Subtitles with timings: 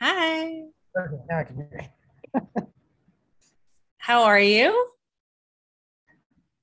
[0.00, 0.62] Hi.
[0.98, 2.66] Okay, now I can hear you.
[3.98, 4.88] How are you?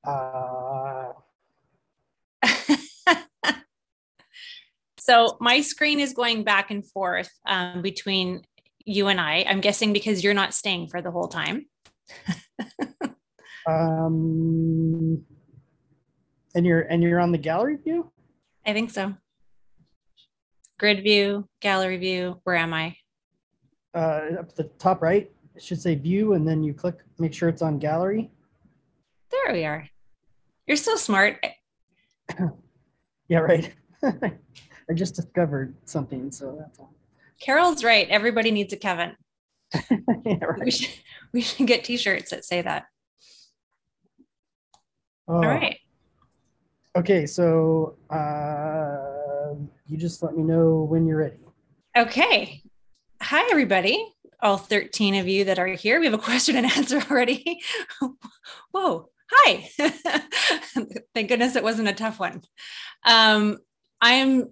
[0.03, 1.11] Uh,
[4.99, 8.41] so my screen is going back and forth um, between
[8.85, 9.45] you and I.
[9.47, 11.67] I'm guessing because you're not staying for the whole time.
[13.67, 15.23] um,
[16.55, 18.11] and you're and you're on the gallery view.
[18.65, 19.13] I think so.
[20.79, 22.41] Grid view, gallery view.
[22.43, 22.95] Where am I?
[23.93, 26.95] Uh, up the top right, it should say view, and then you click.
[27.17, 28.29] Make sure it's on gallery.
[29.31, 29.87] There we are.
[30.65, 31.43] You're so smart.
[33.29, 33.73] Yeah, right.
[34.03, 36.93] I just discovered something, so that's all.
[37.41, 38.07] Carol's right.
[38.07, 39.17] Everybody needs a Kevin.
[39.73, 39.89] yeah,
[40.23, 40.73] We right.
[40.73, 40.89] should,
[41.33, 42.85] we should get t-shirts that say that.
[45.27, 45.77] Oh, All right.
[46.95, 49.55] Okay, so uh,
[49.87, 51.39] you just let me know when you're ready.
[51.97, 52.63] Okay.
[53.29, 54.01] Hi, everybody.
[54.41, 55.99] All 13 of you that are here.
[55.99, 57.59] We have a question and answer already.
[58.71, 59.09] Whoa.
[59.29, 59.69] Hi.
[61.13, 62.41] Thank goodness it wasn't a tough one.
[63.03, 63.57] Um,
[63.99, 64.47] I'm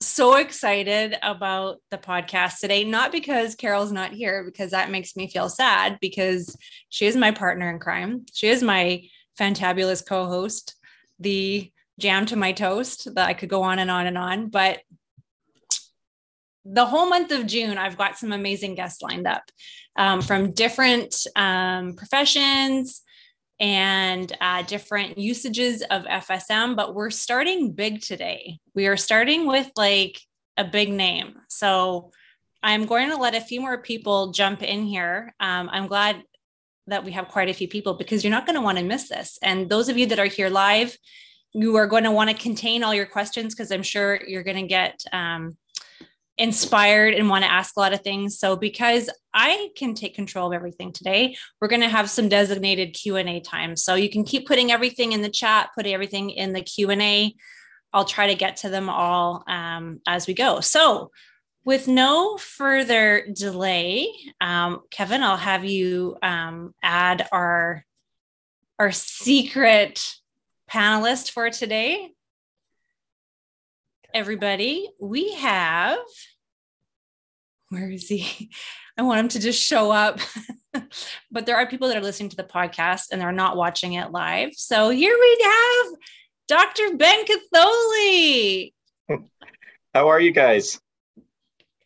[0.00, 5.28] so excited about the podcast today, not because Carol's not here, because that makes me
[5.28, 6.56] feel sad, because
[6.90, 8.26] she is my partner in crime.
[8.32, 9.08] She is my
[9.40, 10.76] fantabulous co host,
[11.18, 14.50] the jam to my toast that I could go on and on and on.
[14.50, 14.82] But
[16.64, 19.42] the whole month of June, I've got some amazing guests lined up
[19.96, 23.02] um, from different um, professions
[23.60, 26.74] and uh, different usages of FSM.
[26.74, 28.58] But we're starting big today.
[28.74, 30.20] We are starting with like
[30.56, 31.34] a big name.
[31.48, 32.10] So
[32.62, 35.34] I'm going to let a few more people jump in here.
[35.38, 36.22] Um, I'm glad
[36.86, 39.08] that we have quite a few people because you're not going to want to miss
[39.08, 39.38] this.
[39.42, 40.96] And those of you that are here live,
[41.52, 44.56] you are going to want to contain all your questions because I'm sure you're going
[44.56, 45.56] to get um,
[46.36, 48.38] inspired and want to ask a lot of things.
[48.38, 52.94] So because I can take control of everything today, we're going to have some designated
[52.94, 53.76] Q&A time.
[53.76, 57.34] So you can keep putting everything in the chat, putting everything in the Q&A.
[57.92, 60.60] I'll try to get to them all um, as we go.
[60.60, 61.10] So
[61.64, 64.08] with no further delay,
[64.40, 67.84] um, Kevin, I'll have you um, add our
[68.78, 70.04] our secret
[70.68, 72.10] panelist for today.
[74.14, 75.98] Everybody, we have.
[77.70, 78.48] Where is he?
[78.96, 80.20] I want him to just show up.
[81.32, 84.12] but there are people that are listening to the podcast and they're not watching it
[84.12, 84.54] live.
[84.54, 85.86] So here we have
[86.46, 86.96] Dr.
[86.96, 88.72] Ben Katholi.
[89.92, 90.78] How are you guys?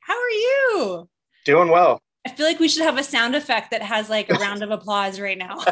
[0.00, 1.09] How are you?
[1.47, 1.99] Doing well.
[2.27, 4.71] I feel like we should have a sound effect that has like a round of
[4.71, 5.56] applause right now.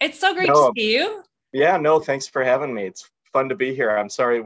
[0.00, 0.68] it's so great No.
[0.68, 1.24] to see you.
[1.52, 2.84] Yeah, no, thanks for having me.
[2.86, 3.90] It's fun to be here.
[3.96, 4.42] I'm sorry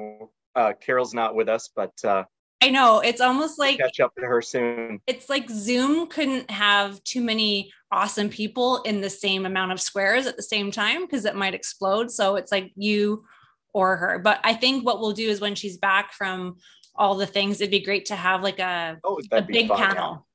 [0.54, 2.24] uh, Carol's not with us, but uh,
[2.60, 5.00] I know it's almost like catch up to her soon.
[5.06, 10.26] it's like Zoom couldn't have too many awesome people in the same amount of squares
[10.26, 12.10] at the same time because it might explode.
[12.10, 13.24] So it's like you
[13.72, 14.18] or her.
[14.18, 16.56] But I think what we'll do is when she's back from
[16.94, 19.78] all the things, it'd be great to have like a Oh, a big fun.
[19.78, 20.26] panel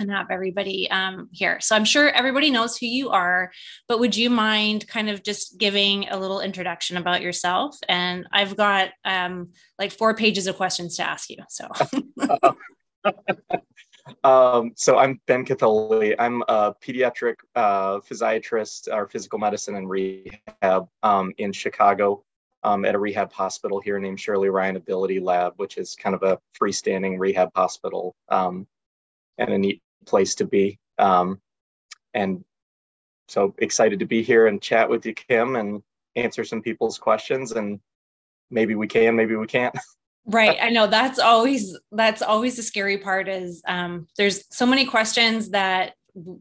[0.00, 1.60] and have everybody um, here.
[1.60, 3.52] So I'm sure everybody knows who you are,
[3.88, 7.76] but would you mind kind of just giving a little introduction about yourself?
[7.88, 11.38] And I've got um, like four pages of questions to ask you.
[11.48, 11.68] So
[14.22, 16.14] Um, so I'm Ben Katholi.
[16.18, 22.24] I'm a pediatric uh, physiatrist or physical medicine and rehab um, in Chicago
[22.62, 26.22] um, at a rehab hospital here named Shirley Ryan Ability Lab, which is kind of
[26.22, 28.66] a freestanding rehab hospital um,
[29.38, 30.78] and a neat place to be.
[30.98, 31.40] Um,
[32.14, 32.44] and
[33.28, 35.82] so excited to be here and chat with you, Kim, and
[36.14, 37.52] answer some people's questions.
[37.52, 37.80] And
[38.50, 39.76] maybe we can, maybe we can't.
[40.28, 40.58] Right.
[40.60, 45.50] I know that's always that's always the scary part is um there's so many questions
[45.50, 45.94] that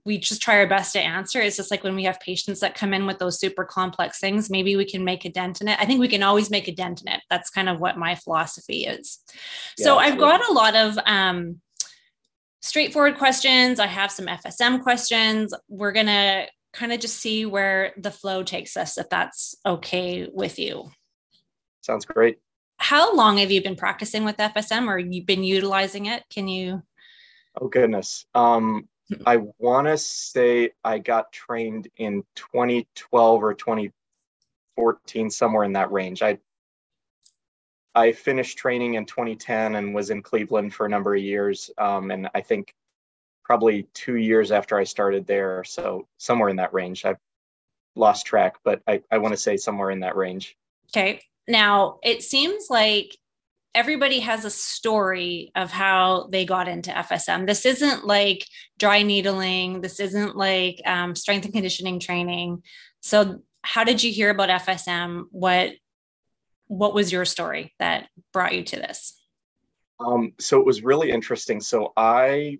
[0.05, 1.41] we just try our best to answer.
[1.41, 4.49] It's just like when we have patients that come in with those super complex things,
[4.49, 5.77] maybe we can make a dent in it.
[5.79, 7.21] I think we can always make a dent in it.
[7.29, 9.19] That's kind of what my philosophy is.
[9.77, 11.61] so I've got a lot of um
[12.65, 13.79] straightforward questions.
[13.79, 15.53] I have some FSM questions.
[15.69, 20.57] We're gonna kind of just see where the flow takes us if that's okay with
[20.59, 20.89] you.
[21.81, 22.39] Sounds great.
[22.77, 26.23] how long have you been practicing with FSM or you've been utilizing it?
[26.29, 26.81] Can you?
[27.61, 28.25] Oh goodness.
[28.33, 28.89] Um,
[29.25, 36.21] I want to say I got trained in 2012 or 2014, somewhere in that range.
[36.23, 36.39] I
[37.95, 41.71] I finished training in 2010 and was in Cleveland for a number of years.
[41.77, 42.73] Um, and I think
[43.43, 47.05] probably two years after I started there, so somewhere in that range.
[47.05, 47.19] I've
[47.95, 50.57] lost track, but I, I want to say somewhere in that range.
[50.91, 51.21] Okay.
[51.47, 53.15] Now it seems like
[53.75, 57.45] everybody has a story of how they got into FSM.
[57.45, 58.47] This isn't like
[58.79, 59.81] dry needling.
[59.81, 62.63] This isn't like um, strength and conditioning training.
[63.01, 65.25] So, how did you hear about FSM?
[65.31, 65.71] What
[66.67, 69.19] what was your story that brought you to this?
[69.99, 71.61] Um, so it was really interesting.
[71.61, 72.59] So I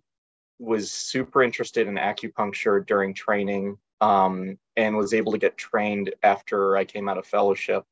[0.60, 6.78] was super interested in acupuncture during training um, and was able to get trained after
[6.78, 7.84] I came out of fellowship.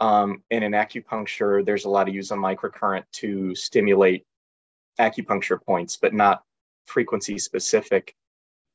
[0.00, 4.24] Um, and in acupuncture, there's a lot of use of microcurrent to stimulate
[4.98, 6.42] acupuncture points, but not
[6.86, 8.14] frequency specific.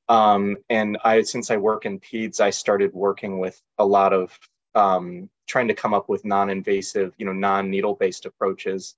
[0.10, 4.38] Um, and I, since I work in peds, I started working with a lot of
[4.76, 8.96] um, trying to come up with non-invasive, you know, non-needle based approaches.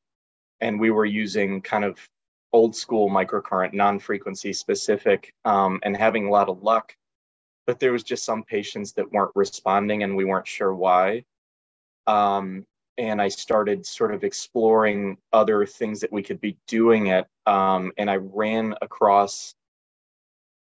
[0.62, 1.98] And we were using kind of
[2.54, 6.96] old school microcurrent, non-frequency specific, um, and having a lot of luck.
[7.68, 11.26] But there was just some patients that weren't responding, and we weren't sure why.
[12.08, 12.66] Um,
[12.98, 17.28] and I started sort of exploring other things that we could be doing it.
[17.46, 19.54] Um, and I ran across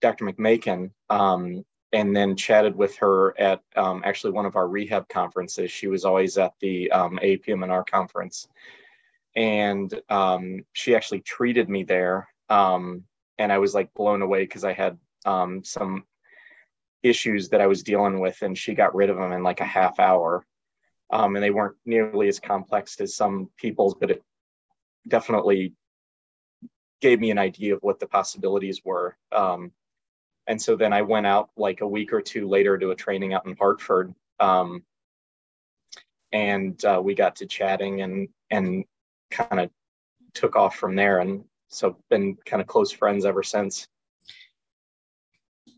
[0.00, 0.26] Dr.
[0.26, 5.70] McMakin, um, and then chatted with her at um, actually one of our rehab conferences.
[5.70, 8.48] She was always at the um, APMNR conference,
[9.34, 12.28] and um, she actually treated me there.
[12.48, 13.04] Um,
[13.38, 16.04] and I was like blown away because I had um, some
[17.02, 19.64] issues that I was dealing with, and she got rid of them in like a
[19.64, 20.44] half hour.
[21.10, 24.22] Um, and they weren't nearly as complex as some people's, but it
[25.06, 25.72] definitely
[27.00, 29.16] gave me an idea of what the possibilities were.
[30.48, 33.34] And so then I went out like a week or two later to a training
[33.34, 34.14] out in Hartford.
[34.40, 34.82] Um,
[36.32, 38.84] and uh, we got to chatting and and
[39.30, 39.70] kind of
[40.34, 41.20] took off from there.
[41.20, 43.86] And so been kind of close friends ever since.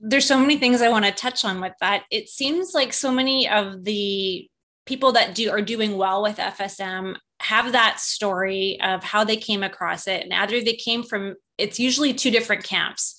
[0.01, 2.05] There's so many things I want to touch on with that.
[2.11, 4.49] It seems like so many of the
[4.87, 9.63] people that do are doing well with FSM have that story of how they came
[9.63, 13.17] across it and either they came from it's usually two different camps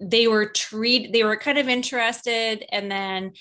[0.00, 3.32] they were treat they were kind of interested and then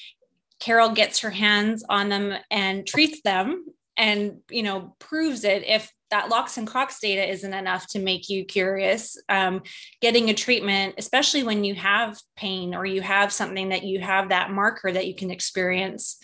[0.60, 3.66] carol gets her hands on them and treats them
[3.98, 8.30] and you know proves it if that locks and cox data isn't enough to make
[8.30, 9.22] you curious.
[9.28, 9.64] Um,
[10.02, 14.30] getting a treatment especially when you have pain or you have something that you have
[14.30, 16.18] that marker that you can experience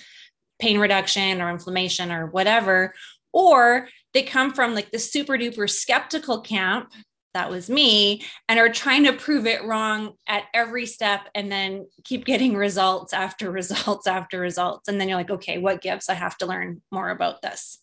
[0.60, 2.94] pain reduction or inflammation or whatever
[3.34, 6.94] or they come from like the super duper skeptical camp
[7.34, 11.88] that was me and are trying to prove it wrong at every step and then
[12.04, 14.88] keep getting results after results after results.
[14.88, 17.80] And then you're like okay what gives i have to learn more about this.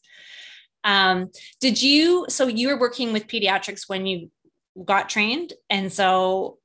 [0.82, 1.31] Um,
[1.61, 4.31] did you so you were working with pediatrics when you
[4.85, 5.53] got trained.
[5.69, 6.58] And so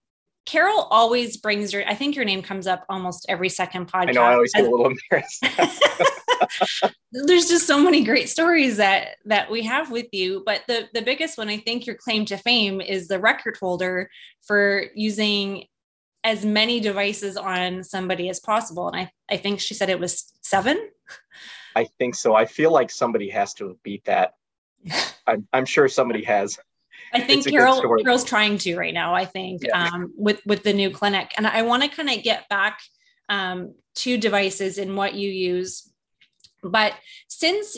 [0.46, 4.12] carol always brings your i think your name comes up almost every second podcast i
[4.12, 5.46] know i always get a little embarrassed.
[7.12, 11.02] There's just so many great stories that that we have with you but the the
[11.02, 14.10] biggest one i think your claim to fame is the record holder
[14.42, 15.66] for using
[16.24, 20.34] as many devices on somebody as possible and i i think she said it was
[20.42, 20.90] seven?
[21.76, 22.36] I think so.
[22.36, 24.36] I feel like somebody has to beat that.
[25.28, 26.58] I'm, I'm sure somebody has
[27.16, 29.14] I think Carol Carol's trying to right now.
[29.14, 29.90] I think yeah.
[29.92, 32.80] um, with with the new clinic, and I want to kind of get back
[33.30, 35.92] um, to devices and what you use
[36.66, 36.94] but
[37.28, 37.78] since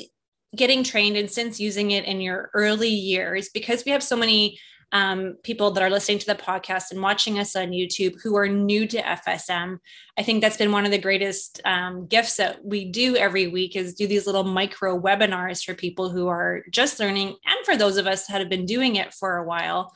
[0.56, 4.60] getting trained and since using it in your early years, because we have so many
[4.92, 8.48] um, people that are listening to the podcast and watching us on YouTube who are
[8.48, 9.80] new to FSM.
[10.18, 13.76] I think that's been one of the greatest um, gifts that we do every week
[13.76, 17.98] is do these little micro webinars for people who are just learning and for those
[17.98, 19.94] of us that have been doing it for a while.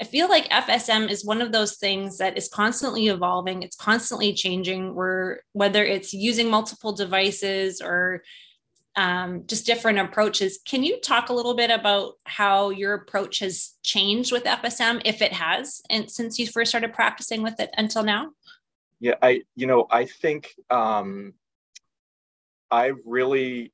[0.00, 3.64] I feel like FSM is one of those things that is constantly evolving.
[3.64, 4.94] It's constantly changing.
[4.94, 8.22] Where whether it's using multiple devices or
[8.98, 10.58] um, just different approaches.
[10.66, 15.22] Can you talk a little bit about how your approach has changed with FSM, if
[15.22, 18.32] it has, and since you first started practicing with it until now?
[18.98, 21.34] Yeah, I you know I think um,
[22.72, 23.72] I really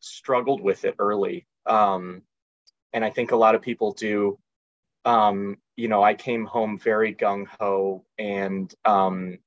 [0.00, 2.20] struggled with it early, um,
[2.92, 4.38] and I think a lot of people do
[5.06, 9.38] um, you know, I came home very gung ho, and um,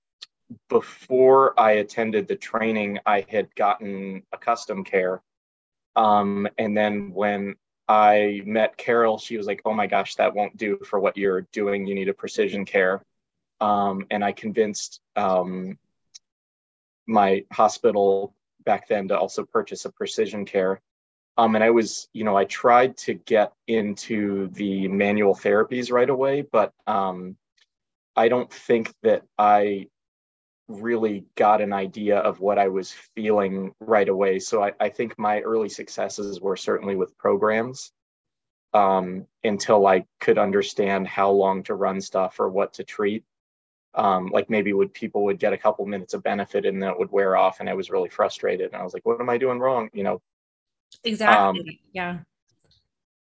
[0.70, 5.22] before I attended the training, I had gotten a custom care.
[5.96, 7.56] Um, and then when
[7.88, 11.42] I met Carol, she was like, "Oh my gosh, that won't do for what you're
[11.52, 11.86] doing.
[11.86, 13.04] You need a precision care."
[13.60, 15.78] Um, and I convinced um,
[17.08, 18.34] my hospital
[18.66, 20.82] back then to also purchase a precision care.
[21.38, 26.10] Um, and I was, you know, I tried to get into the manual therapies right
[26.10, 27.38] away, but um,
[28.16, 29.88] I don't think that I
[30.72, 34.40] really got an idea of what I was feeling right away.
[34.40, 37.92] So I, I think my early successes were certainly with programs.
[38.74, 43.24] um, until I could understand how long to run stuff or what to treat.
[43.94, 47.00] Um, like maybe would people would get a couple minutes of benefit and then it
[47.00, 49.38] would wear off and I was really frustrated and I was like, what am I
[49.38, 49.90] doing wrong?
[49.94, 50.22] You know?
[51.04, 51.60] Exactly.
[51.62, 52.20] Um, yeah.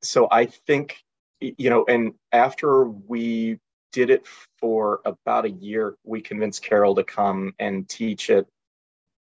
[0.02, 0.98] So I think,
[1.40, 3.60] you know, and after we
[3.92, 4.26] did it
[4.60, 8.48] for about a year, we convinced Carol to come and teach it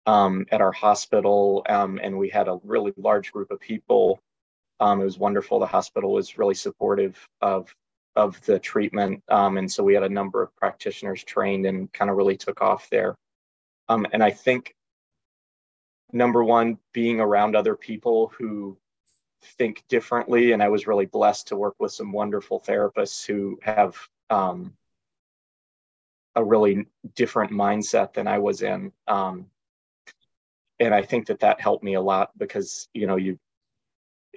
[0.06, 1.64] um, at our hospital.
[1.68, 4.20] Um, and we had a really large group of people.
[4.80, 5.58] Um, it was wonderful.
[5.58, 7.74] The hospital was really supportive of
[8.14, 9.22] of the treatment.
[9.28, 12.60] Um, and so we had a number of practitioners trained and kind of really took
[12.60, 13.16] off there.
[13.88, 14.74] Um, and I think
[16.12, 18.76] number one, being around other people who
[19.56, 20.52] think differently.
[20.52, 23.96] And I was really blessed to work with some wonderful therapists who have
[24.32, 24.72] um,
[26.34, 28.92] a really different mindset than I was in.
[29.06, 29.46] Um,
[30.80, 33.38] and I think that that helped me a lot because you know you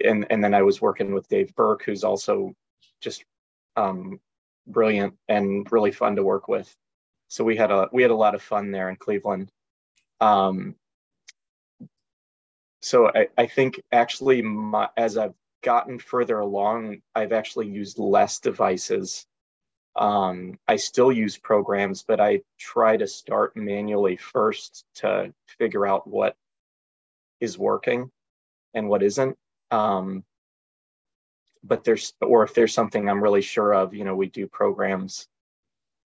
[0.04, 2.54] and and then I was working with Dave Burke, who's also
[3.00, 3.24] just
[3.76, 4.20] um,
[4.66, 6.72] brilliant and really fun to work with.
[7.28, 9.50] So we had a we had a lot of fun there in Cleveland.
[10.20, 10.76] Um,
[12.82, 18.38] so I, I think actually my, as I've gotten further along, I've actually used less
[18.38, 19.26] devices.
[19.96, 26.06] Um, I still use programs, but I try to start manually first to figure out
[26.06, 26.36] what
[27.40, 28.10] is working
[28.74, 29.36] and what isn't.
[29.70, 30.22] Um,
[31.64, 35.26] but there's, or if there's something I'm really sure of, you know, we do programs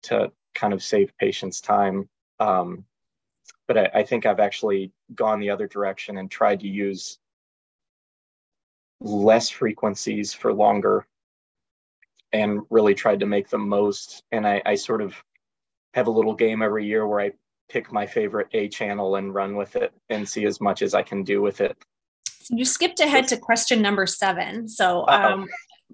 [0.04, 2.10] to kind of save patients time.
[2.40, 2.84] Um,
[3.68, 7.20] but I, I think I've actually gone the other direction and tried to use
[9.00, 11.06] less frequencies for longer
[12.42, 14.24] and really tried to make the most.
[14.32, 15.16] And I, I sort of
[15.94, 17.32] have a little game every year where I
[17.70, 21.04] pick my favorite A channel and run with it and see as much as I
[21.04, 21.78] can do with it.
[22.50, 24.70] You skipped ahead to question number seven.
[24.70, 25.48] So, um,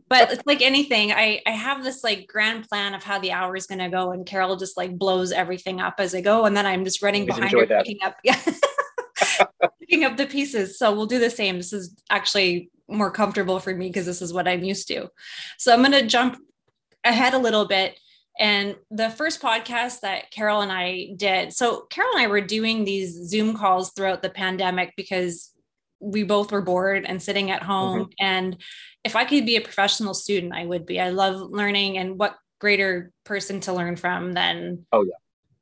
[0.08, 3.56] but it's like anything, I, I have this like grand plan of how the hour
[3.56, 6.56] is going to go, and Carol just like blows everything up as I go, and
[6.56, 7.86] then I'm just running behind her, that.
[7.86, 8.40] picking up, yeah,
[9.80, 10.78] picking up the pieces.
[10.78, 11.58] So we'll do the same.
[11.58, 15.10] This is actually more comfortable for me because this is what I'm used to.
[15.58, 16.38] So I'm going to jump
[17.04, 17.98] ahead a little bit
[18.40, 22.84] and the first podcast that Carol and I did, so Carol and I were doing
[22.84, 25.52] these Zoom calls throughout the pandemic because
[26.00, 28.02] we both were bored and sitting at home.
[28.02, 28.12] Mm-hmm.
[28.20, 28.58] And
[29.04, 31.00] if I could be a professional student, I would be.
[31.00, 35.12] I love learning, and what greater person to learn from than oh yeah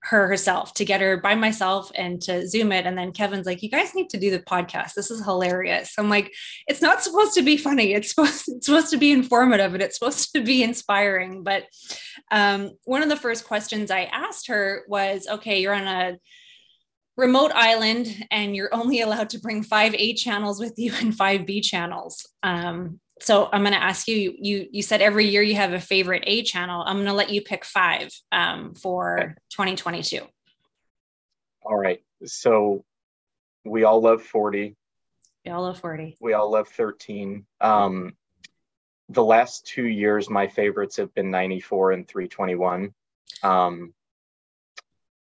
[0.04, 2.86] her herself to get her by myself and to zoom it.
[2.86, 4.94] And then kevin's like you guys need to do the podcast.
[4.94, 5.94] This is hilarious.
[5.98, 6.34] I'm like
[6.68, 7.94] it's not supposed to be funny.
[7.94, 11.44] It's supposed it's supposed to be informative and it's supposed to be inspiring.
[11.44, 11.66] But
[12.32, 16.18] um, one of the first questions i asked her was okay you're on a
[17.18, 21.46] remote island and you're only allowed to bring five a channels with you and five
[21.46, 22.28] b channels.
[22.44, 24.36] Um, so I'm going to ask you.
[24.38, 26.84] You you said every year you have a favorite A channel.
[26.86, 29.34] I'm going to let you pick five um, for okay.
[29.52, 30.22] 2022.
[31.64, 32.02] All right.
[32.26, 32.84] So
[33.64, 34.76] we all love 40.
[35.46, 36.18] We all love 40.
[36.20, 37.46] We all love 13.
[37.60, 38.16] Um,
[39.10, 42.94] the last two years, my favorites have been 94 and 321.
[43.44, 43.94] Um,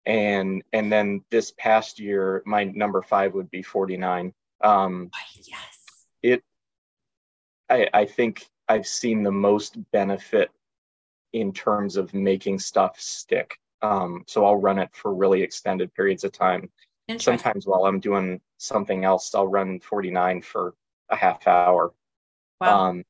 [0.06, 4.34] and and then this past year, my number five would be 49.
[4.62, 5.60] Um, yes.
[6.22, 6.44] It
[7.70, 10.52] I, I think I've seen the most benefit
[11.34, 13.58] in terms of making stuff stick.
[13.82, 16.70] Um, so I'll run it for really extended periods of time.
[17.20, 20.74] Sometimes while I'm doing something else, I'll run 49 for
[21.10, 21.94] a half hour.
[22.60, 22.90] Wow.
[22.90, 23.04] Um,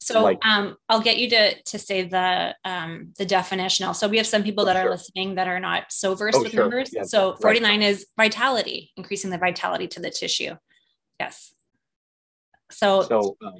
[0.00, 3.86] so like, um, I'll get you to to say the um, the definition.
[3.86, 6.52] Also, we have some people that are listening that are not so versed oh, with
[6.52, 6.62] sure.
[6.62, 6.90] numbers.
[6.92, 7.88] Yeah, so 49 right.
[7.88, 10.54] is vitality, increasing the vitality to the tissue.
[11.18, 11.52] Yes.
[12.70, 13.54] So, so um,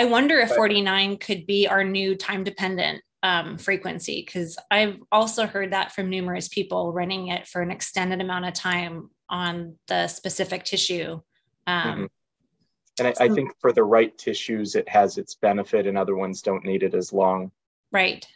[0.00, 5.46] I wonder if 49 could be our new time dependent um, frequency because I've also
[5.46, 10.08] heard that from numerous people running it for an extended amount of time on the
[10.08, 11.20] specific tissue.
[11.66, 12.04] Um, mm-hmm.
[12.98, 16.40] And I, I, think for the right tissues, it has its benefit, and other ones
[16.40, 17.50] don't need it as long.
[17.92, 18.26] Right,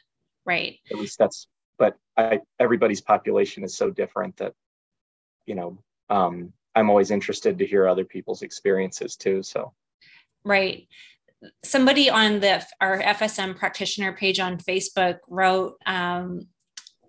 [0.45, 0.77] right.
[0.93, 1.49] At least that's.
[1.79, 4.53] But I, everybody's population is so different that,
[5.47, 5.79] you know,
[6.11, 9.43] um, I'm always interested to hear other people's experiences too.
[9.43, 9.73] So.
[10.45, 10.87] Right
[11.63, 16.49] somebody on the our FSM practitioner page on Facebook wrote, um,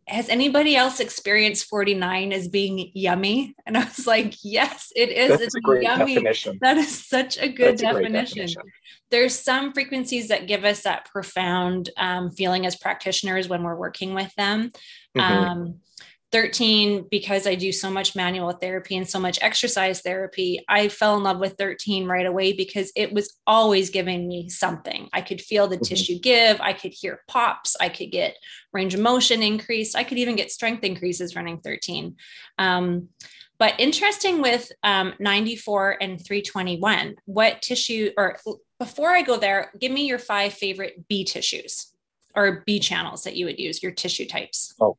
[0.08, 5.40] "Has anybody else experienced 49 as being yummy?" And I was like, "Yes, it is.
[5.40, 6.16] That's it's yummy.
[6.16, 6.60] Definition.
[6.62, 8.06] That is such a good definition.
[8.06, 8.62] A definition.
[9.12, 14.14] There's some frequencies that give us that profound um, feeling as practitioners when we're working
[14.14, 14.72] with them.
[15.16, 15.20] Mm-hmm.
[15.20, 15.80] Um,
[16.32, 21.18] 13 because i do so much manual therapy and so much exercise therapy i fell
[21.18, 25.08] in love with 13 right away because it was always giving me something.
[25.14, 25.86] I could feel the mm-hmm.
[25.86, 28.36] tissue give i could hear pops i could get
[28.74, 32.16] range of motion increased i could even get strength increases running 13
[32.58, 33.10] um,
[33.58, 38.38] but interesting with um, 94 and 321 what tissue or
[38.80, 41.94] before i go there give me your five favorite b tissues
[42.36, 44.74] or b channels that you would use your tissue types.
[44.80, 44.98] Oh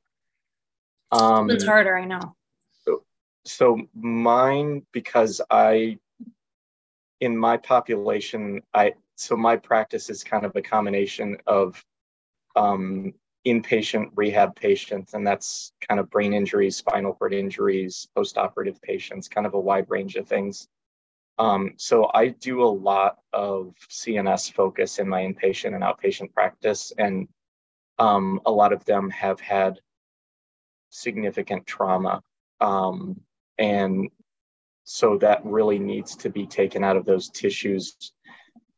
[1.13, 2.35] um, it's harder, I know.
[2.85, 3.03] So,
[3.45, 5.99] so mine, because I,
[7.21, 11.83] in my population, I so my practice is kind of a combination of
[12.55, 13.15] um,
[13.47, 19.47] inpatient rehab patients, and that's kind of brain injuries, spinal cord injuries, post-operative patients, kind
[19.47, 20.69] of a wide range of things.
[21.39, 26.93] Um, so I do a lot of CNS focus in my inpatient and outpatient practice,
[26.99, 27.29] and
[27.99, 29.81] um, a lot of them have had
[30.97, 32.23] significant trauma.
[32.61, 33.21] Um,
[33.59, 34.11] and
[34.85, 38.13] so that really needs to be taken out of those tissues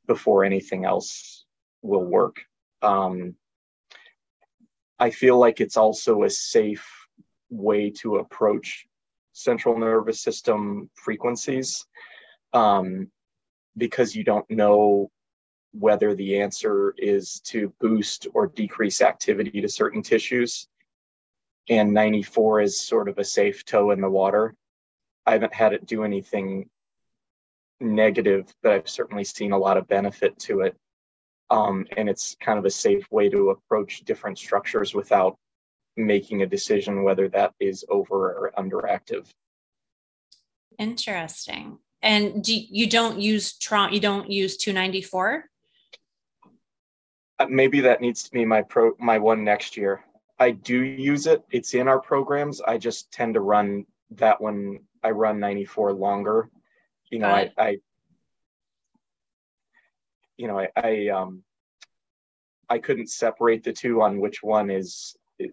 [0.07, 1.45] before anything else
[1.83, 2.41] will work.
[2.83, 3.35] Um,
[4.99, 6.87] I feel like it's also a safe
[7.51, 8.87] way to approach
[9.33, 11.87] central nervous system frequencies
[12.53, 13.11] um,
[13.77, 15.11] because you don't know
[15.73, 20.69] whether the answer is to boost or decrease activity to certain tissues
[21.69, 24.55] and 94 is sort of a safe toe in the water.
[25.27, 26.69] I haven't had it do anything
[27.81, 30.77] negative, but I've certainly seen a lot of benefit to it.
[31.51, 35.39] Um, and it's kind of a safe way to approach different structures without
[35.97, 39.27] making a decision whether that is over or underactive.
[40.79, 41.79] Interesting.
[42.01, 43.93] And do, you don't use trauma?
[43.93, 45.45] You don't use 294?
[47.41, 50.05] Uh, maybe that needs to be my pro my one next year.
[50.39, 51.43] I do use it.
[51.51, 52.61] It's in our programs.
[52.61, 54.81] I just tend to run that one.
[55.03, 56.49] I run 94 longer.
[57.11, 57.79] You know, I, I,
[60.37, 61.43] you know, I, I, um,
[62.69, 65.17] I couldn't separate the two on which one is.
[65.39, 65.53] It,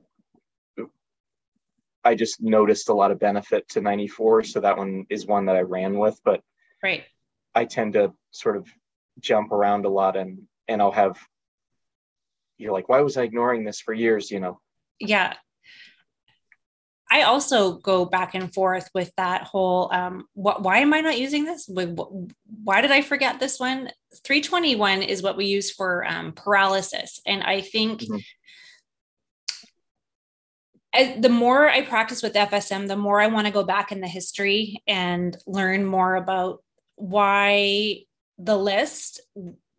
[2.03, 5.55] I just noticed a lot of benefit to 94, so that one is one that
[5.55, 6.19] I ran with.
[6.23, 6.41] But
[6.83, 7.03] right,
[7.55, 8.67] I tend to sort of
[9.19, 11.17] jump around a lot, and and I'll have
[12.57, 14.29] you're like, why was I ignoring this for years?
[14.29, 14.59] You know,
[14.99, 15.33] yeah
[17.09, 21.19] I also go back and forth with that whole um, what, why am I not
[21.19, 21.69] using this?
[21.69, 23.89] Why did I forget this one?
[24.23, 27.21] 321 is what we use for um, paralysis.
[27.25, 28.17] And I think mm-hmm.
[30.93, 34.01] as, the more I practice with FSM, the more I want to go back in
[34.01, 36.63] the history and learn more about
[36.95, 37.99] why
[38.39, 39.21] the list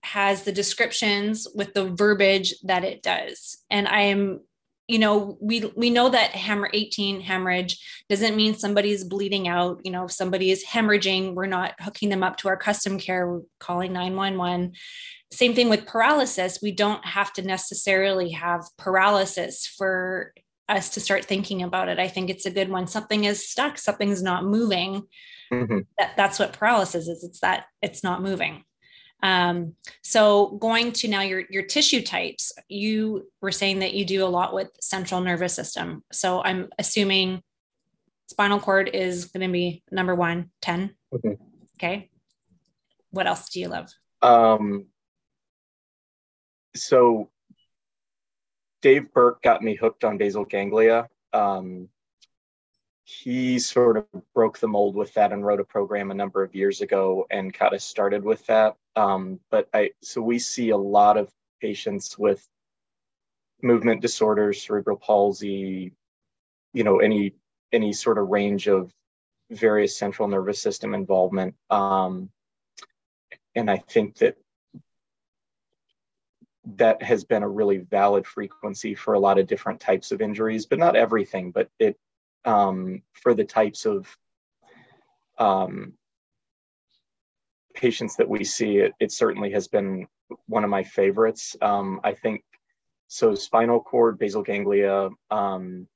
[0.05, 3.59] has the descriptions with the verbiage that it does.
[3.69, 4.41] And I am
[4.89, 9.91] you know we we know that hammer 18 hemorrhage doesn't mean somebody's bleeding out you
[9.91, 13.43] know if somebody is hemorrhaging we're not hooking them up to our custom care we're
[13.59, 14.73] calling 911
[15.33, 16.61] same thing with paralysis.
[16.63, 20.33] We don't have to necessarily have paralysis for
[20.69, 21.99] us to start thinking about it.
[21.99, 22.87] I think it's a good one.
[22.87, 25.03] Something is stuck something's not moving.
[25.53, 25.79] Mm-hmm.
[25.99, 27.23] that, that's what paralysis is.
[27.23, 28.65] It's that it's not moving
[29.23, 34.25] um, so going to now your your tissue types, you were saying that you do
[34.25, 36.05] a lot with central nervous system.
[36.13, 37.43] So I'm assuming
[38.29, 40.95] spinal cord is going to be number one, 10.
[41.15, 41.37] Okay.
[41.79, 42.11] okay.
[43.11, 43.89] What else do you love?
[44.21, 44.87] Um,
[46.75, 47.31] so
[48.83, 51.09] Dave Burke got me hooked on basal ganglia.
[51.33, 51.89] Um,
[53.05, 56.55] he sort of broke the mold with that and wrote a program a number of
[56.55, 58.77] years ago and got us started with that.
[58.97, 61.31] Um, but I so we see a lot of
[61.61, 62.47] patients with
[63.63, 65.93] movement disorders, cerebral palsy,
[66.73, 67.35] you know, any
[67.73, 68.93] any sort of range of
[69.51, 71.55] various central nervous system involvement.
[71.71, 72.31] Um,
[73.55, 74.37] and I think that
[76.77, 80.67] that has been a really valid frequency for a lot of different types of injuries,
[80.67, 81.53] but not everything.
[81.53, 81.97] But it
[82.45, 84.17] um, for the types of
[85.39, 85.93] um,
[87.77, 90.07] patients that we see, it, it, certainly has been
[90.47, 91.57] one of my favorites.
[91.63, 92.43] Um, I think
[93.07, 93.35] so.
[93.35, 95.11] Spinal cord, basal ganglia.
[95.31, 95.87] Um,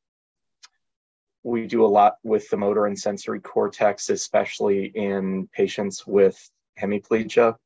[1.42, 6.38] we do a lot with the motor and sensory cortex, especially in patients with
[6.78, 7.56] hemiplegia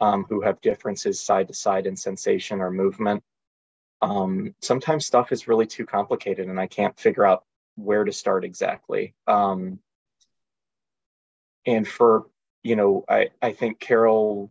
[0.00, 3.22] um, who have differences side to side in sensation or movement.
[4.02, 7.44] Um, sometimes stuff is really too complicated and I can't figure out
[7.76, 9.14] where to start exactly.
[9.26, 9.78] Um,
[11.66, 12.26] and for,
[12.62, 14.50] you know, I, I think Carol,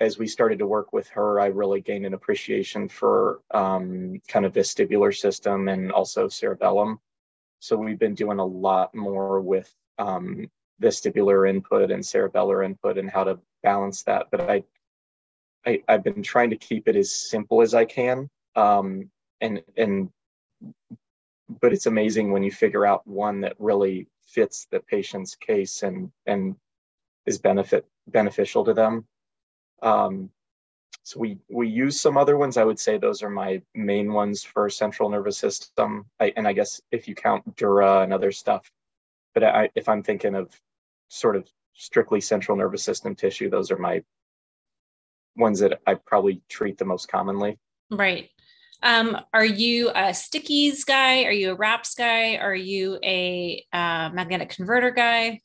[0.00, 4.44] as we started to work with her, I really gained an appreciation for um, kind
[4.44, 7.00] of vestibular system and also cerebellum.
[7.60, 10.50] so we've been doing a lot more with um,
[10.82, 14.26] vestibular input and cerebellar input and how to balance that.
[14.30, 14.62] But I,
[15.66, 18.28] I have been trying to keep it as simple as I can.
[18.54, 20.10] Um, and and
[21.60, 26.10] but it's amazing when you figure out one that really fits the patient's case and
[26.26, 26.56] and
[27.26, 29.06] is benefit beneficial to them.
[29.82, 30.30] Um,
[31.02, 32.56] so we we use some other ones.
[32.56, 36.06] I would say those are my main ones for central nervous system.
[36.18, 38.70] I, and I guess if you count Dura and other stuff,
[39.34, 40.50] but I, if I'm thinking of
[41.08, 44.02] sort of strictly central nervous system tissue, those are my
[45.36, 47.58] ones that I probably treat the most commonly.
[47.90, 48.30] Right.
[48.82, 51.24] Um, are you a stickies guy?
[51.24, 52.36] Are you a wraps guy?
[52.36, 55.40] Are you a uh, magnetic converter guy?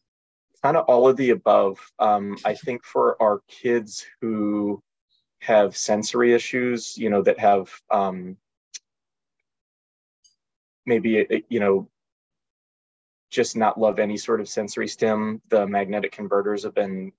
[0.64, 1.80] Kind of all of the above.
[1.98, 4.82] Um, I think for our kids who
[5.40, 8.38] have sensory issues, you know, that have um,
[10.86, 11.90] maybe, you know,
[13.32, 17.12] just not love any sort of sensory stim, the magnetic converters have been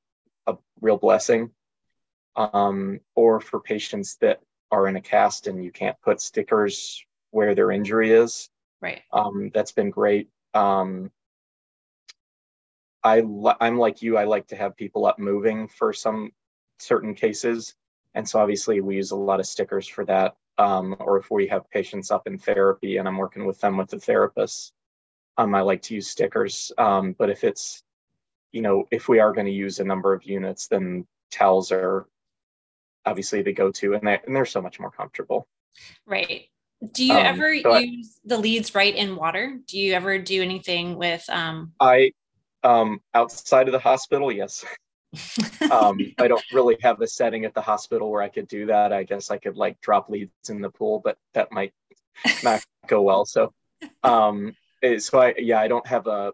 [0.46, 1.50] a real blessing.
[2.34, 7.54] Um, or for patients that are in a cast and you can't put stickers where
[7.54, 8.48] their injury is.
[8.80, 9.02] Right.
[9.12, 10.30] Um, that's been great.
[10.54, 11.10] Um,
[13.04, 13.22] I
[13.60, 14.16] I'm like you.
[14.16, 16.32] I like to have people up moving for some
[16.78, 17.74] certain cases,
[18.14, 20.36] and so obviously we use a lot of stickers for that.
[20.58, 23.88] Um, or if we have patients up in therapy and I'm working with them with
[23.88, 24.72] the therapist,
[25.38, 26.70] um, I like to use stickers.
[26.76, 27.82] Um, but if it's,
[28.52, 32.06] you know, if we are going to use a number of units, then towels are
[33.04, 35.48] obviously the go-to and, they, and they're so much more comfortable
[36.06, 36.42] right
[36.92, 40.18] do you um, ever so use I, the leads right in water do you ever
[40.18, 42.12] do anything with um i
[42.64, 44.64] um outside of the hospital yes.
[45.70, 48.92] Um i don't really have a setting at the hospital where i could do that.
[48.92, 51.72] I guess i could like drop leads in the pool but that might
[52.42, 53.24] not go well.
[53.24, 53.52] So
[54.02, 56.32] um eh, so i yeah i don't have a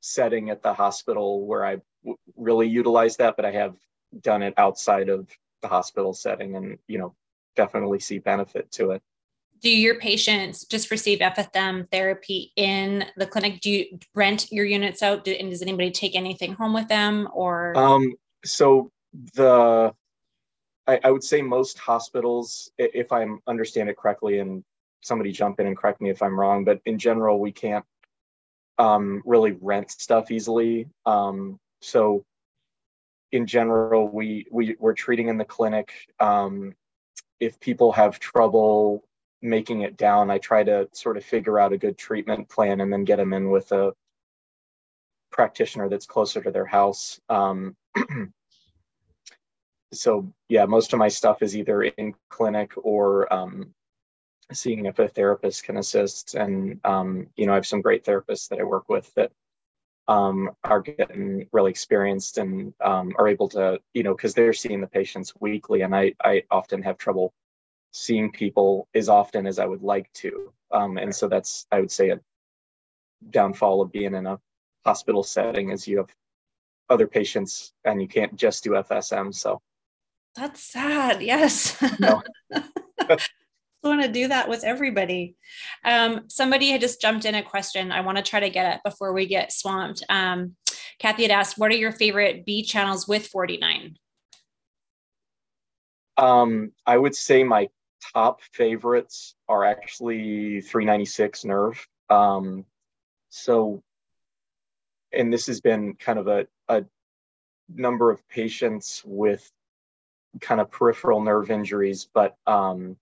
[0.00, 3.74] setting at the hospital where I w- really utilize that but i have
[4.20, 5.26] done it outside of
[5.62, 7.14] the hospital setting and you know
[7.56, 9.02] definitely see benefit to it
[9.64, 13.62] do your patients just receive FSM therapy in the clinic?
[13.62, 15.24] Do you rent your units out?
[15.24, 17.74] Do, and does anybody take anything home with them or?
[17.74, 18.12] Um,
[18.44, 18.92] so
[19.32, 19.94] the,
[20.86, 24.62] I, I, would say most hospitals, if I understand it correctly, and
[25.00, 27.86] somebody jump in and correct me if I'm wrong, but in general, we can't
[28.76, 30.88] um, really rent stuff easily.
[31.06, 32.22] Um, so
[33.32, 35.90] in general, we, we we're treating in the clinic.
[36.20, 36.74] Um,
[37.40, 39.02] if people have trouble
[39.44, 42.92] making it down, I try to sort of figure out a good treatment plan and
[42.92, 43.92] then get them in with a
[45.30, 47.20] practitioner that's closer to their house.
[47.28, 47.76] Um,
[49.92, 53.74] so yeah, most of my stuff is either in clinic or um,
[54.52, 56.34] seeing if a therapist can assist.
[56.34, 59.30] And um, you know, I have some great therapists that I work with that
[60.08, 64.80] um, are getting really experienced and um, are able to, you know, because they're seeing
[64.80, 67.32] the patients weekly, and I I often have trouble
[67.96, 71.90] seeing people as often as I would like to, um, and so that's I would
[71.90, 72.20] say a
[73.30, 74.38] downfall of being in a
[74.84, 76.14] hospital setting is you have
[76.90, 79.34] other patients and you can't just do FSM.
[79.34, 79.62] So
[80.36, 81.22] that's sad.
[81.22, 81.80] Yes.
[82.00, 82.22] No.
[83.84, 85.36] want to do that with everybody.
[85.84, 87.92] Um, somebody had just jumped in a question.
[87.92, 90.02] I want to try to get it before we get swamped.
[90.08, 90.56] Um,
[90.98, 93.96] Kathy had asked, "What are your favorite B channels with 49?"
[96.16, 97.68] Um, I would say my
[98.12, 101.88] top favorites are actually 396 nerve.
[102.10, 102.64] Um,
[103.30, 103.82] so,
[105.12, 106.84] and this has been kind of a, a
[107.68, 109.48] number of patients with
[110.40, 112.96] kind of peripheral nerve injuries, but um,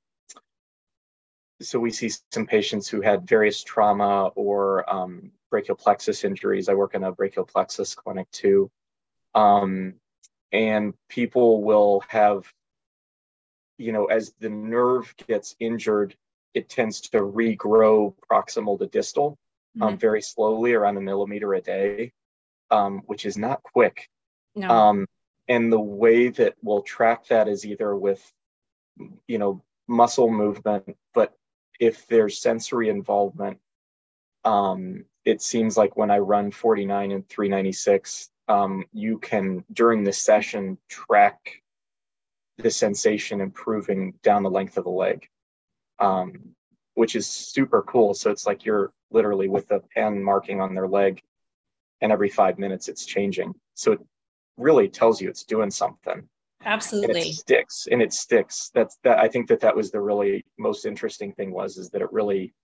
[1.61, 6.69] so we see some patients who had various trauma or um, brachial plexus injuries.
[6.69, 8.71] I work in a brachial plexus clinic too.
[9.35, 9.95] Um,
[10.53, 12.53] and people will have,
[13.83, 16.17] you know, as the nerve gets injured,
[16.55, 19.39] it tends to regrow proximal to distal
[19.81, 19.97] um, mm-hmm.
[19.97, 22.13] very slowly, around a millimeter a day,
[22.71, 24.09] um, which is not quick.
[24.55, 24.69] No.
[24.69, 25.07] Um,
[25.49, 28.23] and the way that we'll track that is either with,
[29.27, 31.35] you know, muscle movement, but
[31.81, 33.59] if there's sensory involvement,
[34.45, 40.13] um, it seems like when I run 49 and 396, um, you can, during the
[40.13, 41.62] session, track
[42.59, 45.29] the sensation improving down the length of the leg,
[45.99, 46.55] um,
[46.95, 48.15] which is super cool.
[48.15, 51.23] So it's like you're literally with a pen marking on their leg,
[52.01, 53.55] and every five minutes it's changing.
[53.75, 54.01] So it
[54.57, 56.29] really tells you it's doing something
[56.65, 60.01] absolutely and it sticks and it sticks that's that i think that that was the
[60.01, 62.55] really most interesting thing was is that it really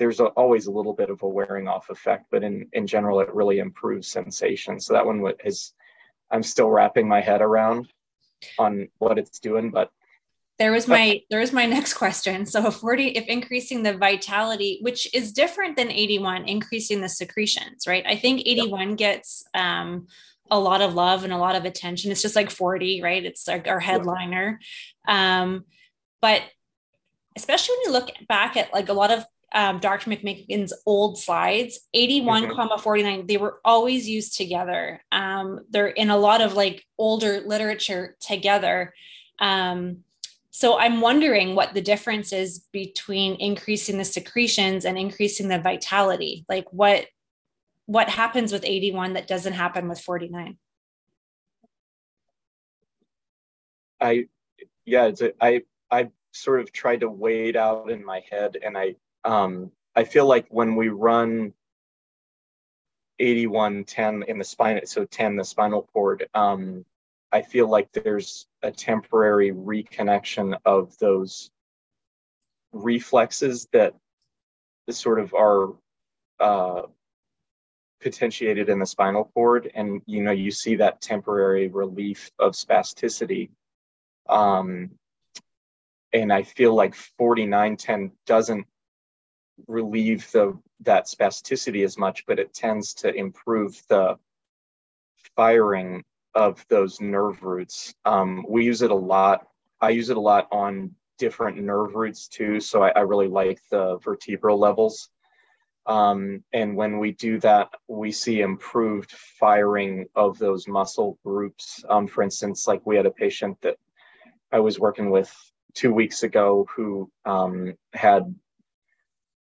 [0.00, 3.20] there's a, always a little bit of a wearing off effect, but in, in general,
[3.20, 4.80] it really improves sensation.
[4.80, 5.74] So that one is,
[6.30, 7.92] I'm still wrapping my head around
[8.58, 9.90] on what it's doing, but
[10.60, 12.44] there was my there was my next question.
[12.44, 17.86] So if 40 if increasing the vitality which is different than 81 increasing the secretions
[17.86, 18.04] right?
[18.06, 20.06] I think 81 gets um
[20.50, 22.12] a lot of love and a lot of attention.
[22.12, 23.24] It's just like 40 right?
[23.24, 24.60] It's like our headliner.
[25.08, 25.64] Um
[26.20, 26.42] but
[27.36, 30.10] especially when you look back at like a lot of um, Dr.
[30.10, 32.52] McMakin's old slides, 81 mm-hmm.
[32.52, 35.02] comma 49, they were always used together.
[35.10, 38.94] Um, they're in a lot of like older literature together.
[39.38, 40.04] Um,
[40.50, 46.44] so I'm wondering what the difference is between increasing the secretions and increasing the vitality.
[46.48, 47.06] Like what
[47.86, 50.58] what happens with 81 that doesn't happen with 49?
[54.00, 54.26] I
[54.84, 58.56] yeah, it's a, I I sort of tried to weigh it out in my head
[58.62, 61.52] and I um I feel like when we run
[63.18, 66.84] 81 10 in the spine so 10 the spinal cord um
[67.32, 71.50] I feel like there's a temporary reconnection of those
[72.72, 73.94] reflexes that
[74.88, 75.72] sort of are
[76.40, 76.82] uh,
[78.00, 83.50] potentiated in the spinal cord, and you know you see that temporary relief of spasticity.
[84.28, 84.90] Um,
[86.12, 88.66] and I feel like 4910 doesn't
[89.66, 94.18] relieve the that spasticity as much, but it tends to improve the
[95.36, 97.94] firing of those nerve roots.
[98.04, 99.46] Um, we use it a lot.
[99.80, 102.60] I use it a lot on different nerve roots too.
[102.60, 105.10] So I, I really like the vertebral levels.
[105.86, 111.84] Um, and when we do that, we see improved firing of those muscle groups.
[111.88, 113.76] Um, for instance, like we had a patient that
[114.52, 115.34] I was working with
[115.74, 118.34] two weeks ago who um, had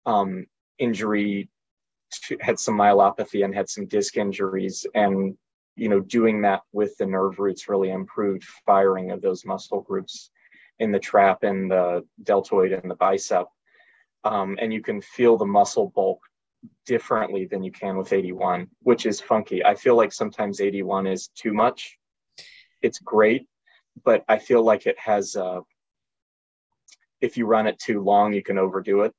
[0.09, 0.45] um,
[0.79, 1.49] injury,
[2.23, 4.85] to, had some myelopathy and had some disc injuries.
[4.95, 5.37] And
[5.75, 10.31] you know, doing that with the nerve roots really improved firing of those muscle groups
[10.79, 13.47] in the trap and the deltoid and the bicep.
[14.23, 16.19] Um, and you can feel the muscle bulk
[16.85, 19.63] differently than you can with 81, which is funky.
[19.63, 21.97] I feel like sometimes 81 is too much.
[22.81, 23.47] It's great,
[24.03, 25.61] but I feel like it has, uh,
[27.21, 29.13] if you run it too long, you can overdo it.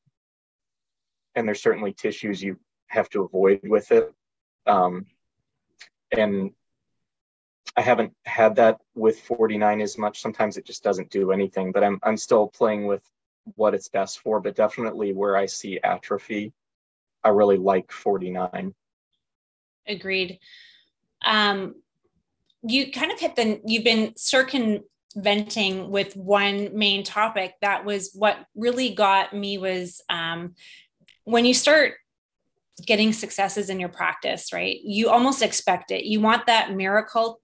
[1.34, 4.12] And there's certainly tissues you have to avoid with it.
[4.66, 5.06] Um,
[6.12, 6.50] and
[7.76, 10.20] I haven't had that with 49 as much.
[10.20, 13.02] Sometimes it just doesn't do anything, but I'm I'm still playing with
[13.54, 14.40] what it's best for.
[14.40, 16.52] But definitely where I see atrophy,
[17.22, 18.74] I really like 49.
[19.86, 20.38] Agreed.
[21.24, 21.76] Um,
[22.62, 27.54] you kind of hit the you've been circumventing with one main topic.
[27.60, 30.54] That was what really got me was um,
[31.24, 31.94] when you start
[32.86, 34.78] getting successes in your practice, right?
[34.82, 36.04] You almost expect it.
[36.04, 37.40] You want that miracle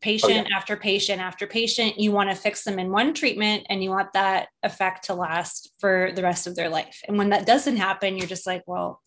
[0.00, 0.56] patient oh, yeah.
[0.56, 1.98] after patient after patient.
[1.98, 5.72] You want to fix them in one treatment and you want that effect to last
[5.78, 7.00] for the rest of their life.
[7.06, 9.00] And when that doesn't happen, you're just like, well,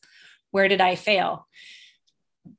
[0.51, 1.47] where did I fail?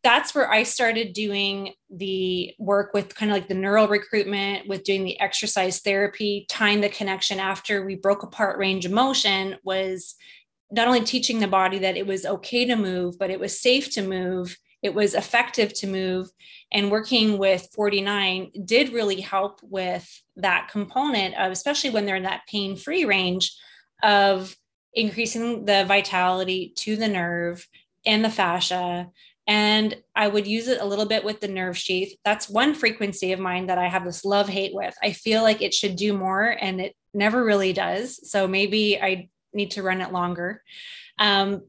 [0.05, 4.85] That's where I started doing the work with kind of like the neural recruitment, with
[4.85, 10.14] doing the exercise therapy, tying the connection after we broke apart range of motion was
[10.73, 13.93] not only teaching the body that it was okay to move, but it was safe
[13.95, 16.29] to move, it was effective to move.
[16.73, 22.25] And working with 49 did really help with that component of, especially when they're in
[22.25, 23.55] that pain free range
[24.03, 24.57] of
[24.95, 27.67] increasing the vitality to the nerve
[28.05, 29.09] and the fascia.
[29.47, 32.17] And I would use it a little bit with the nerve sheath.
[32.25, 34.95] That's one frequency of mine that I have this love hate with.
[35.03, 38.31] I feel like it should do more and it never really does.
[38.31, 40.62] So maybe I need to run it longer.
[41.19, 41.62] Um,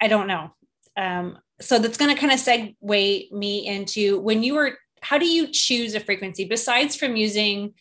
[0.00, 0.54] I don't know.
[0.96, 5.26] Um, so that's going to kind of segue me into when you were, how do
[5.26, 7.74] you choose a frequency besides from using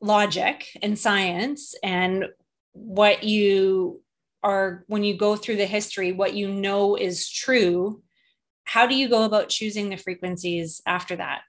[0.00, 2.26] logic and science and
[2.72, 4.00] what you
[4.42, 8.02] are, when you go through the history, what you know is true?
[8.64, 11.42] How do you go about choosing the frequencies after that?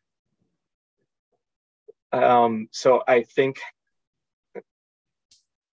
[2.12, 3.60] Um, so I think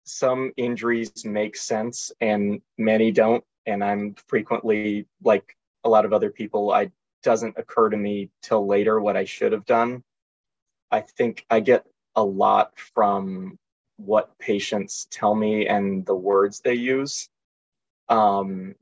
[0.09, 3.45] some injuries make sense and many don't.
[3.67, 6.91] And i'm frequently like a lot of other people i
[7.23, 10.03] doesn't occur to me till later what i should have done.
[10.91, 13.59] I think i get a lot from
[13.97, 17.29] what patients tell me and the words they use.
[18.09, 18.75] Um,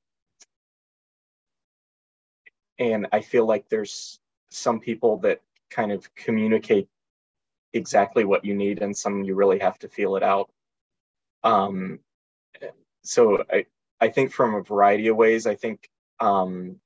[2.78, 6.88] and i feel like there's some people that kind of communicate
[7.72, 10.50] exactly what you need and some you really have to feel it out
[11.44, 12.00] um,
[13.02, 13.66] so I,
[14.00, 15.46] I think from a variety of ways.
[15.46, 15.88] I think
[16.20, 16.76] um,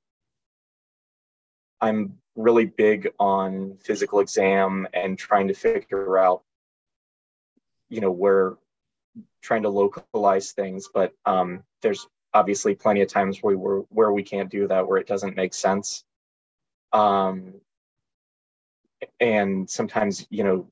[1.80, 6.42] I'm really big on physical exam and trying to figure out,
[7.88, 8.56] you know, where
[9.42, 10.88] trying to localize things.
[10.92, 14.98] But um, there's obviously plenty of times where we where we can't do that, where
[14.98, 16.04] it doesn't make sense.
[16.92, 17.54] Um,
[19.18, 20.66] and sometimes, you know,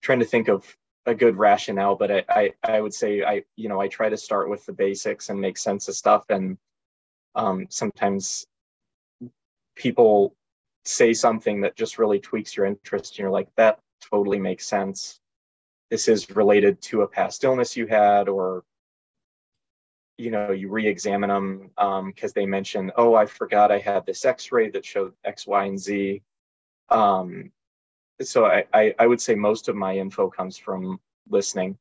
[0.00, 3.68] trying to think of a good rationale, but I, I, I would say I, you
[3.68, 6.24] know, I try to start with the basics and make sense of stuff.
[6.30, 6.56] And
[7.34, 8.46] um, sometimes
[9.76, 10.34] people
[10.84, 13.12] say something that just really tweaks your interest.
[13.12, 15.20] And you're like, that totally makes sense.
[15.90, 18.64] This is related to a past illness you had, or
[20.16, 21.70] you know, you re-examine them
[22.06, 25.64] because um, they mention, oh, I forgot I had this X-ray that showed X, Y,
[25.64, 26.22] and Z.
[26.88, 27.50] Um,
[28.22, 31.78] so I, I, I would say most of my info comes from listening.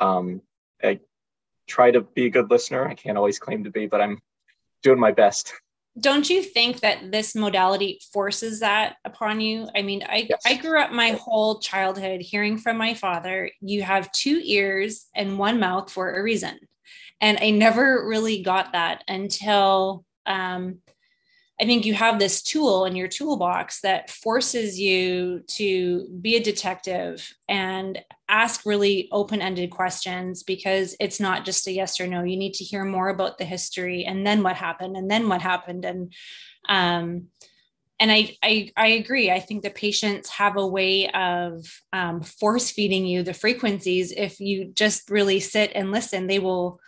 [0.00, 0.42] Um,
[0.82, 1.00] I
[1.66, 2.86] try to be a good listener.
[2.86, 4.18] I can't always claim to be, but I'm
[4.82, 5.52] doing my best.
[6.00, 9.68] Don't you think that this modality forces that upon you?
[9.76, 10.40] I mean, I, yes.
[10.46, 15.38] I grew up my whole childhood hearing from my father, you have two ears and
[15.38, 16.58] one mouth for a reason.
[17.20, 20.78] And I never really got that until um,
[21.62, 26.42] I think you have this tool in your toolbox that forces you to be a
[26.42, 32.24] detective and ask really open ended questions because it's not just a yes or no.
[32.24, 35.40] You need to hear more about the history and then what happened and then what
[35.40, 35.84] happened.
[35.84, 36.12] And,
[36.68, 37.28] um,
[38.00, 39.30] and I, I, I agree.
[39.30, 44.10] I think the patients have a way of um, force feeding you the frequencies.
[44.10, 46.80] If you just really sit and listen, they will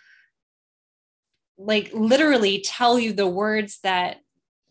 [1.56, 4.16] like literally tell you the words that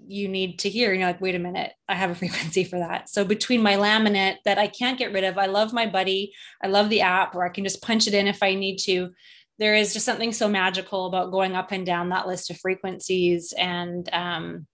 [0.08, 0.92] you need to hear.
[0.92, 3.10] And you're like, wait a minute, I have a frequency for that.
[3.10, 6.68] So between my laminate that I can't get rid of, I love my buddy, I
[6.68, 9.12] love the app where I can just punch it in if I need to.
[9.60, 13.54] There is just something so magical about going up and down that list of frequencies
[13.58, 14.68] and um,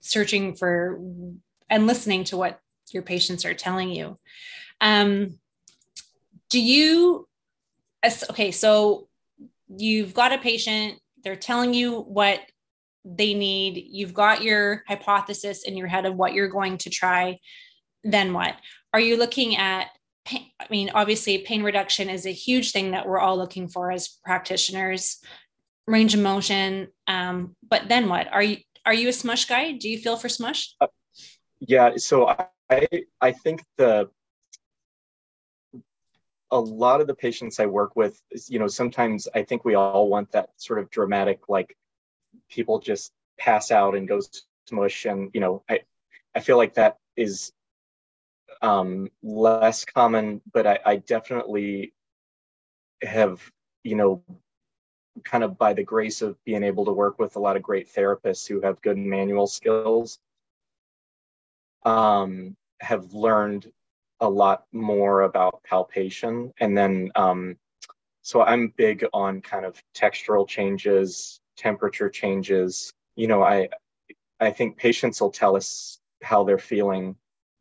[0.00, 1.00] searching for
[1.68, 2.60] and listening to what
[2.92, 4.16] your patients are telling you.
[4.80, 5.38] Um,
[6.50, 7.26] do you,
[8.30, 9.08] okay, so
[9.68, 12.40] you've got a patient, they're telling you what
[13.04, 17.36] they need you've got your hypothesis in your head of what you're going to try
[18.04, 18.56] then what?
[18.92, 19.88] Are you looking at
[20.24, 23.90] pain, i mean obviously pain reduction is a huge thing that we're all looking for
[23.90, 25.18] as practitioners
[25.86, 28.32] range of motion um, but then what?
[28.32, 29.72] Are you are you a smush guy?
[29.72, 30.74] Do you feel for smush?
[30.80, 30.88] Uh,
[31.60, 32.34] yeah so
[32.70, 32.88] i
[33.20, 34.08] i think the
[36.50, 40.08] a lot of the patients i work with you know sometimes i think we all
[40.08, 41.76] want that sort of dramatic like
[42.52, 44.20] people just pass out and go
[44.70, 45.06] mush.
[45.06, 45.80] and you know i
[46.34, 47.52] i feel like that is
[48.60, 51.92] um less common but i i definitely
[53.02, 53.40] have
[53.82, 54.22] you know
[55.24, 57.92] kind of by the grace of being able to work with a lot of great
[57.92, 60.18] therapists who have good manual skills
[61.84, 63.70] um have learned
[64.20, 67.56] a lot more about palpation and then um
[68.22, 72.92] so i'm big on kind of textural changes temperature changes.
[73.16, 73.68] You know, I
[74.40, 77.16] I think patients will tell us how they're feeling,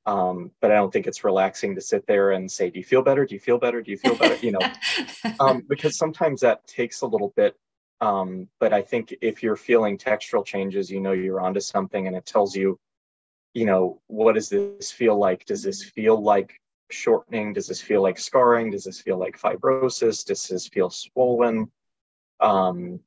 [0.05, 3.03] um, but I don't think it's relaxing to sit there and say, "Do you feel
[3.03, 3.25] better?
[3.25, 3.81] Do you feel better?
[3.81, 4.71] Do you feel better?" You know,
[5.39, 7.55] um, because sometimes that takes a little bit.
[8.01, 12.15] Um, but I think if you're feeling textural changes, you know you're onto something, and
[12.15, 12.79] it tells you,
[13.53, 15.45] you know, what does this feel like?
[15.45, 16.59] Does this feel like
[16.89, 17.53] shortening?
[17.53, 18.71] Does this feel like scarring?
[18.71, 20.25] Does this feel like fibrosis?
[20.25, 21.71] Does this feel swollen?
[22.39, 22.99] Um,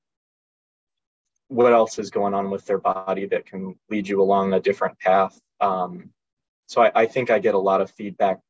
[1.48, 4.98] what else is going on with their body that can lead you along a different
[4.98, 5.38] path.
[5.60, 6.10] Um,
[6.66, 8.40] so I, I, think I get a lot of feedback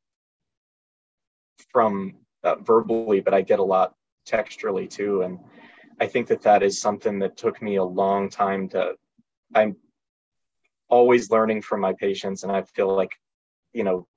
[1.69, 3.95] from uh, verbally, but I get a lot
[4.27, 5.21] texturally too.
[5.21, 5.39] And
[5.99, 8.95] I think that that is something that took me a long time to.
[9.53, 9.75] I'm
[10.89, 13.11] always learning from my patients, and I feel like,
[13.73, 14.07] you know,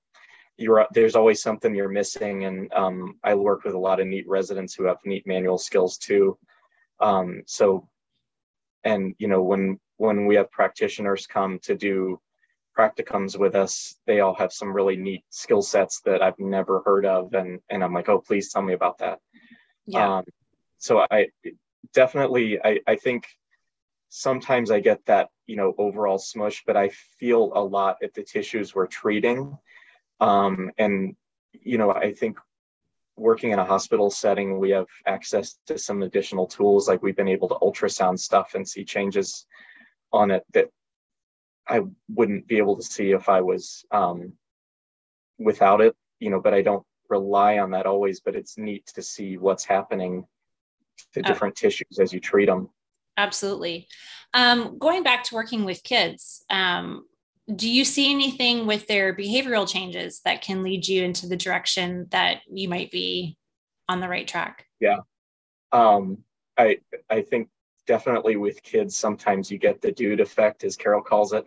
[0.57, 2.45] you're there's always something you're missing.
[2.45, 5.99] And um, I work with a lot of neat residents who have neat manual skills
[5.99, 6.37] too.
[7.01, 7.89] Um, so
[8.85, 12.21] and you know when when we have practitioners come to do
[12.77, 17.05] practicums with us they all have some really neat skill sets that i've never heard
[17.05, 17.35] of.
[17.35, 19.19] And and i'm like oh please tell me about that.
[19.87, 20.19] Yeah.
[20.19, 20.25] Um,
[20.79, 21.29] so i
[21.93, 23.27] definitely I, I think
[24.11, 28.23] sometimes i get that you know overall smush but i feel a lot at the
[28.23, 29.59] tissues we're treating.
[30.21, 31.17] Um, and
[31.53, 32.39] you know i think
[33.19, 36.89] working in a hospital setting, we have access to some additional tools.
[36.89, 39.47] Like we've been able to ultrasound stuff and see changes
[40.13, 40.69] on it that
[41.67, 44.33] I wouldn't be able to see if I was um,
[45.39, 45.95] without it.
[46.21, 48.21] You know, but I don't rely on that always.
[48.21, 50.27] But it's neat to see what's happening
[51.13, 52.71] to different uh, tissues as you treat them.
[53.17, 53.89] Absolutely.
[54.35, 57.05] Um, going back to working with kids, um,
[57.55, 62.07] do you see anything with their behavioral changes that can lead you into the direction
[62.11, 63.37] that you might be
[63.89, 64.67] on the right track?
[64.81, 64.99] Yeah.
[65.73, 66.19] Um,
[66.59, 66.79] I
[67.09, 67.49] I think
[67.87, 71.45] definitely with kids, sometimes you get the dude effect, as Carol calls it.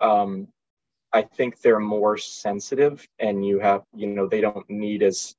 [0.00, 0.48] Um,
[1.12, 5.34] I think they're more sensitive, and you have, you know, they don't need as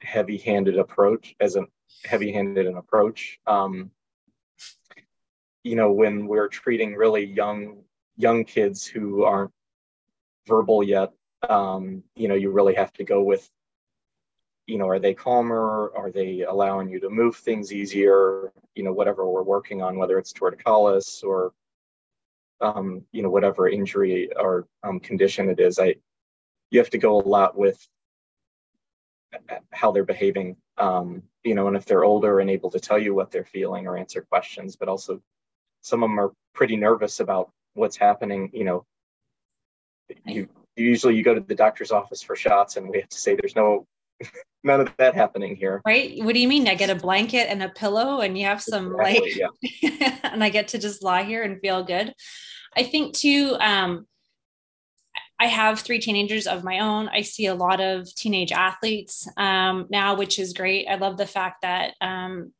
[0.00, 1.66] heavy-handed approach as a
[2.04, 3.38] heavy-handed an approach.
[3.46, 3.90] Um,
[5.64, 7.82] you know, when we're treating really young
[8.18, 9.52] young kids who aren't
[10.46, 11.12] verbal yet,
[11.48, 13.48] um, you know, you really have to go with
[14.68, 15.90] you know, are they calmer?
[15.96, 18.52] Are they allowing you to move things easier?
[18.74, 21.52] You know, whatever we're working on, whether it's torticollis or,
[22.60, 25.94] um, you know, whatever injury or um, condition it is, I,
[26.70, 27.78] you have to go a lot with
[29.72, 33.14] how they're behaving, um, you know, and if they're older and able to tell you
[33.14, 35.22] what they're feeling or answer questions, but also
[35.80, 38.84] some of them are pretty nervous about what's happening, you know,
[40.24, 43.34] you usually you go to the doctor's office for shots and we have to say
[43.34, 43.86] there's no
[44.64, 45.80] none of that happening here.
[45.86, 46.22] Right?
[46.22, 46.68] What do you mean?
[46.68, 50.18] I get a blanket and a pillow, and you have some exactly, like, yeah.
[50.32, 52.12] and I get to just lie here and feel good.
[52.76, 53.56] I think too.
[53.60, 54.06] Um,
[55.40, 57.08] I have three teenagers of my own.
[57.08, 60.88] I see a lot of teenage athletes um, now, which is great.
[60.88, 62.52] I love the fact that um,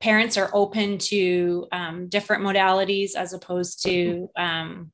[0.00, 4.92] parents are open to um, different modalities as opposed to um,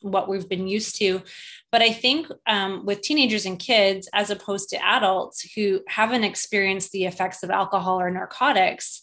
[0.00, 1.22] what we've been used to.
[1.70, 6.92] But I think um, with teenagers and kids, as opposed to adults who haven't experienced
[6.92, 9.02] the effects of alcohol or narcotics,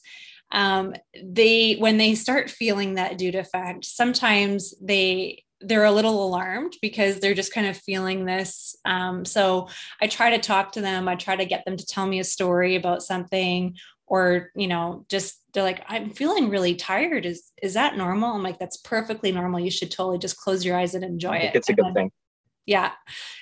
[0.51, 6.77] um, they when they start feeling that dude effect, sometimes they they're a little alarmed
[6.81, 8.77] because they're just kind of feeling this.
[8.85, 9.67] Um, so
[10.01, 11.07] I try to talk to them.
[11.07, 13.75] I try to get them to tell me a story about something
[14.09, 17.25] or you know just they're like i'm feeling really tired.
[17.25, 18.33] Is is that normal?
[18.33, 19.59] I'm like that's perfectly normal.
[19.59, 21.55] You should totally just close your eyes and enjoy it.
[21.55, 22.11] it's a good then, thing.
[22.65, 22.91] Yeah.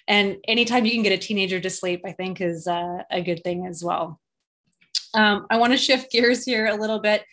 [0.07, 3.43] And anytime you can get a teenager to sleep i think is uh, a good
[3.43, 4.19] thing as well.
[5.13, 7.23] Um, i want to shift gears here a little bit.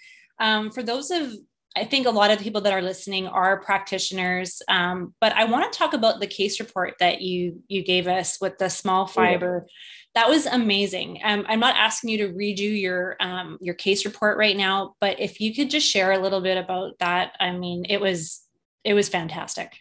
[0.41, 1.33] Um, for those of
[1.77, 5.45] I think a lot of the people that are listening are practitioners, um, but I
[5.45, 9.07] want to talk about the case report that you you gave us with the small
[9.07, 9.67] fiber
[10.15, 11.21] that was amazing.
[11.25, 15.21] Um, I'm not asking you to redo your um, your case report right now, but
[15.21, 18.47] if you could just share a little bit about that, I mean, it was
[18.85, 19.73] it was fantastic.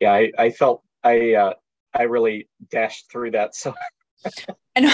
[0.00, 1.54] Yeah, I, I felt I uh,
[1.92, 3.56] I really dashed through that.
[3.56, 3.74] So
[4.76, 4.86] and,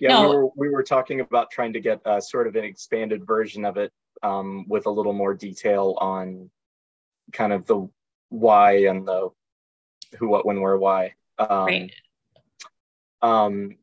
[0.00, 0.22] yeah, no.
[0.22, 3.66] we were we were talking about trying to get a, sort of an expanded version
[3.66, 3.92] of it
[4.22, 6.50] um, with a little more detail on
[7.32, 7.88] kind of the
[8.30, 9.30] why and the
[10.18, 11.14] who, what, when, where, why.
[11.38, 11.92] Um, right.
[13.20, 13.76] Um,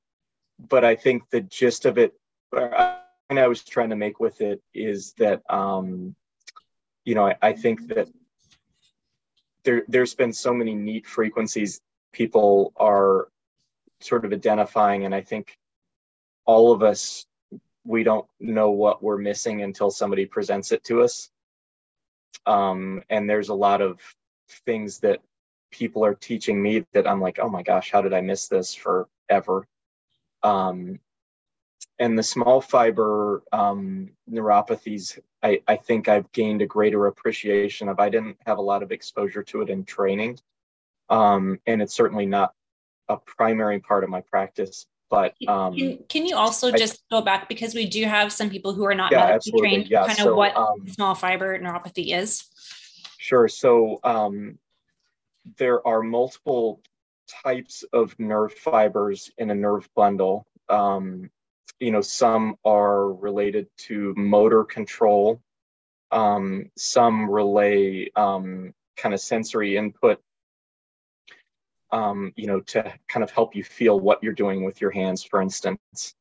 [0.60, 2.14] but I think the gist of it,
[2.54, 6.16] and I was trying to make with it is that, um,
[7.04, 8.08] you know, I, I think that
[9.64, 11.82] there, there's been so many neat frequencies
[12.14, 13.28] people are
[14.00, 15.58] sort of identifying, and I think
[16.46, 17.26] all of us
[17.86, 21.30] we don't know what we're missing until somebody presents it to us.
[22.46, 24.00] Um, and there's a lot of
[24.66, 25.22] things that
[25.72, 28.74] people are teaching me that I'm like, oh my gosh, how did I miss this
[28.74, 29.68] forever?
[30.44, 31.00] Um,
[31.98, 38.00] and the small fiber um, neuropathies, I, I think I've gained a greater appreciation of.
[38.00, 40.40] I didn't have a lot of exposure to it in training,
[41.10, 42.54] um, and it's certainly not
[43.08, 44.88] a primary part of my practice.
[45.16, 48.49] But um, can, can, you also I, just go back because we do have some
[48.49, 50.05] people who are not yeah, medically trained, yeah.
[50.05, 52.43] kind so, of what um, small fiber neuropathy is?
[53.18, 53.47] Sure.
[53.47, 54.59] So um,
[55.57, 56.82] there are multiple
[57.43, 60.45] types of nerve fibers in a nerve bundle.
[60.70, 61.30] Um,
[61.80, 65.41] you know, some are related to motor control.
[66.11, 70.22] Um, some relay um, kind of sensory input,
[71.92, 75.24] um, you know, to kind of help you feel what you're doing with your hands,
[75.24, 76.16] for instance.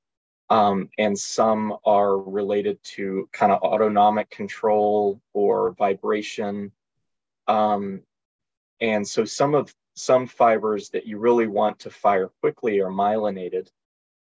[0.51, 6.71] Um, and some are related to kind of autonomic control or vibration.
[7.49, 8.03] Um,
[8.81, 13.69] and so some of some fibers that you really want to fire quickly are myelinated.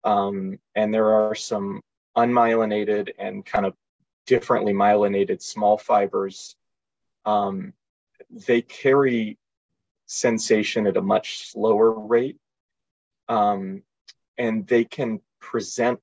[0.05, 1.81] Um, and there are some
[2.17, 3.75] unmyelinated and kind of
[4.27, 6.57] differently myelinated small fibers.
[7.25, 7.73] Um,
[8.47, 9.39] they carry
[10.13, 12.39] sensation at a much slower rate.
[13.29, 13.83] Um,
[14.39, 16.01] and they can present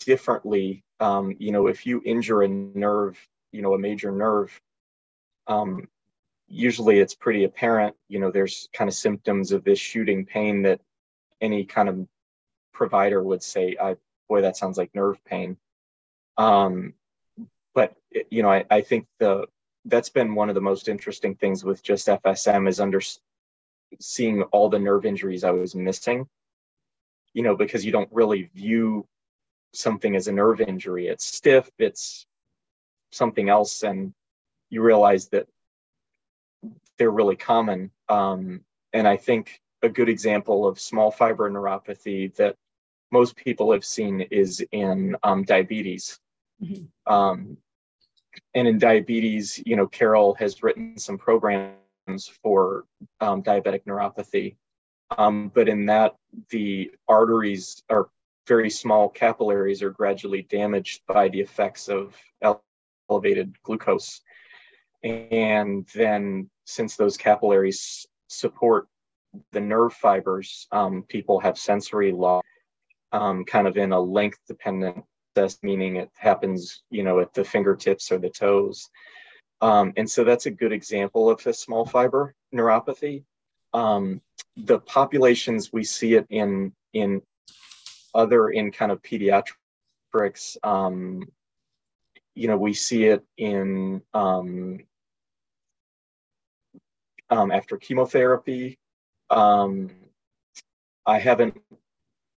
[0.00, 0.84] differently.
[1.00, 3.18] Um, you know, if you injure a nerve,
[3.52, 4.60] you know, a major nerve,
[5.46, 5.88] um,
[6.48, 10.80] usually it's pretty apparent you know there's kind of symptoms of this shooting pain that
[11.40, 12.06] any kind of
[12.72, 13.96] provider would say I,
[14.28, 15.56] boy that sounds like nerve pain
[16.36, 16.94] Um,
[17.74, 17.94] but
[18.30, 19.46] you know, I, I think the
[19.86, 23.00] that's been one of the most interesting things with just FSM is under
[24.00, 26.26] seeing all the nerve injuries I was missing.
[27.32, 29.06] You know, because you don't really view
[29.72, 31.08] something as a nerve injury.
[31.08, 31.68] It's stiff.
[31.78, 32.26] It's
[33.10, 34.14] something else, and
[34.70, 35.46] you realize that
[36.98, 37.90] they're really common.
[38.08, 38.60] Um,
[38.92, 42.56] and I think a good example of small fiber neuropathy that
[43.10, 46.18] most people have seen is in um, diabetes.
[46.62, 47.12] Mm-hmm.
[47.12, 47.56] Um,
[48.54, 51.76] and in diabetes, you know, Carol has written some programs
[52.42, 52.84] for
[53.20, 54.56] um, diabetic neuropathy.
[55.16, 56.16] Um, but in that,
[56.50, 58.08] the arteries are
[58.46, 62.16] very small capillaries are gradually damaged by the effects of
[63.10, 64.20] elevated glucose.
[65.02, 68.88] And then, since those capillaries support
[69.52, 72.42] the nerve fibers, um, people have sensory loss,
[73.12, 75.04] um, kind of in a length dependent
[75.62, 78.88] meaning it happens, you know, at the fingertips or the toes.
[79.60, 83.24] Um, and so that's a good example of a small fiber neuropathy.
[83.72, 84.20] Um,
[84.56, 87.22] the populations we see it in in
[88.14, 90.56] other in kind of pediatrics.
[90.62, 91.28] Um,
[92.34, 94.80] you know, we see it in um,
[97.30, 98.78] um, after chemotherapy.
[99.30, 99.90] Um,
[101.06, 101.60] I haven't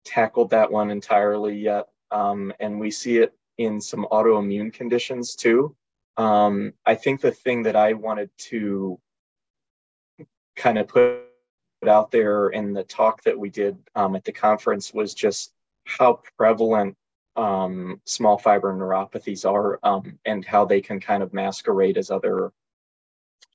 [0.05, 5.75] tackled that one entirely yet, and we see it in some autoimmune conditions too.
[6.17, 8.99] Um, I think the thing that I wanted to
[10.55, 11.21] kind of put
[11.87, 15.53] out there in the talk that we did um, at the conference was just
[15.85, 16.95] how prevalent
[17.35, 22.51] um, small fiber neuropathies are um, and how they can kind of masquerade as other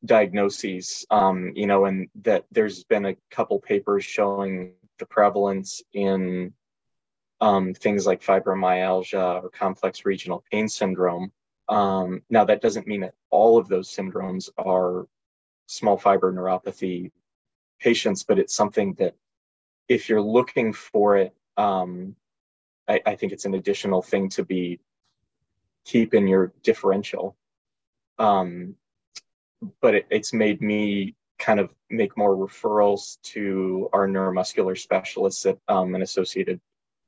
[0.05, 1.07] diagnoses.
[1.11, 6.53] Um, you know, and that there's been a couple papers showing the prevalence in
[7.41, 11.33] um, things like fibromyalgia or complex regional pain syndrome.
[11.71, 15.07] Um, now, that doesn't mean that all of those syndromes are
[15.67, 17.13] small fiber neuropathy
[17.79, 19.15] patients, but it's something that
[19.89, 22.17] if you're looking for it, um,
[22.89, 24.81] I, I, think it's an additional thing to be
[25.85, 27.37] keep in your differential.
[28.19, 28.75] Um,
[29.81, 35.59] but it, it's made me kind of make more referrals to our neuromuscular specialists at
[35.69, 36.61] um, an associated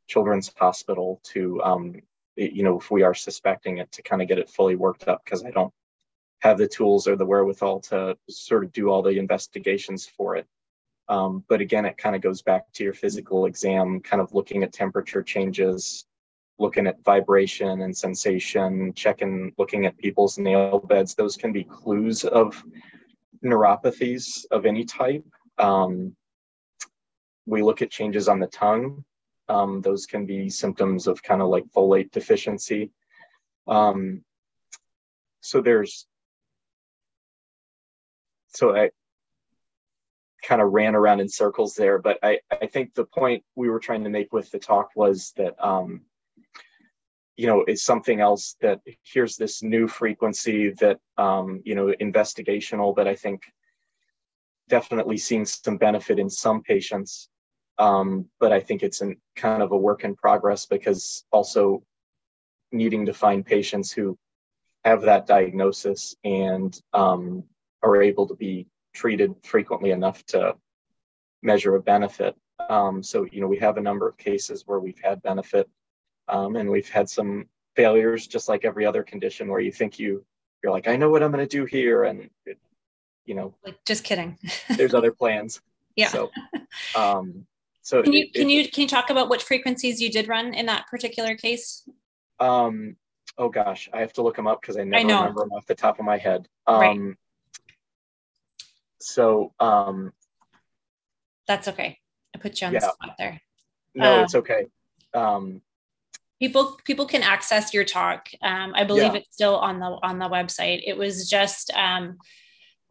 [0.07, 2.03] children's hospital to um,
[2.37, 5.25] you know if we are suspecting it to kind of get it fully worked up
[5.25, 5.73] because i don't
[6.41, 10.47] have the tools or the wherewithal to sort of do all the investigations for it
[11.09, 14.63] um, but again, it kind of goes back to your physical exam, kind of looking
[14.63, 16.07] at temperature changes,
[16.59, 21.15] looking at vibration and sensation, checking, looking at people's nail beds.
[21.15, 22.63] Those can be clues of
[23.45, 25.25] neuropathies of any type.
[25.59, 26.15] Um,
[27.47, 29.05] we look at changes on the tongue.
[29.49, 32.91] Um, those can be symptoms of kind of like folate deficiency.
[33.67, 34.23] Um,
[35.41, 36.07] so there's,
[38.49, 38.91] so I,
[40.43, 41.99] kind of ran around in circles there.
[41.99, 45.33] But I, I think the point we were trying to make with the talk was
[45.37, 46.03] that, um,
[47.37, 52.95] you know, it's something else that here's this new frequency that, um, you know, investigational,
[52.95, 53.43] but I think
[54.69, 57.29] definitely seeing some benefit in some patients.
[57.79, 61.83] Um, but I think it's in kind of a work in progress because also
[62.71, 64.19] needing to find patients who
[64.85, 67.45] have that diagnosis and um,
[67.83, 70.55] are able to be treated frequently enough to
[71.43, 72.37] measure a benefit.
[72.69, 75.69] Um, so, you know, we have a number of cases where we've had benefit
[76.29, 80.25] um, and we've had some failures, just like every other condition where you think you,
[80.63, 82.05] you're like, I know what I'm going to do here.
[82.05, 82.59] And, it,
[83.25, 84.39] you know, like, just kidding.
[84.77, 85.61] there's other plans.
[85.97, 86.09] Yeah.
[86.09, 86.31] So,
[86.97, 87.47] um,
[87.83, 90.55] so can you, it, can you, can you talk about what frequencies you did run
[90.55, 91.89] in that particular case?
[92.41, 92.97] Um,
[93.39, 95.67] oh gosh, I have to look them up because I never I remember them off
[95.67, 96.49] the top of my head.
[96.67, 97.17] Um, right
[99.03, 100.13] so um,
[101.47, 101.99] that's okay.
[102.35, 102.81] I put you on yeah.
[102.81, 103.41] the spot there.
[103.95, 104.67] No, uh, it's okay.
[105.13, 105.61] Um,
[106.41, 108.29] people people can access your talk.
[108.41, 109.21] Um, I believe yeah.
[109.21, 110.83] it's still on the on the website.
[110.87, 112.19] It was just um,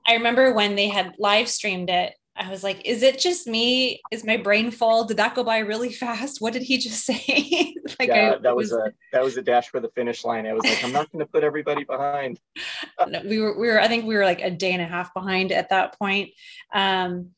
[0.05, 2.13] I remember when they had live streamed it.
[2.35, 4.01] I was like, is it just me?
[4.09, 5.03] Is my brain full?
[5.03, 6.39] Did that go by really fast?
[6.39, 7.75] What did he just say?
[7.99, 10.47] like yeah, I, that was, was, a that was a dash for the finish line.
[10.47, 12.39] I was like, I'm not going to put everybody behind.
[13.25, 15.51] we were we were I think we were like a day and a half behind
[15.51, 16.31] at that point.
[16.73, 17.31] Um,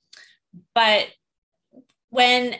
[0.75, 1.07] but
[2.09, 2.55] when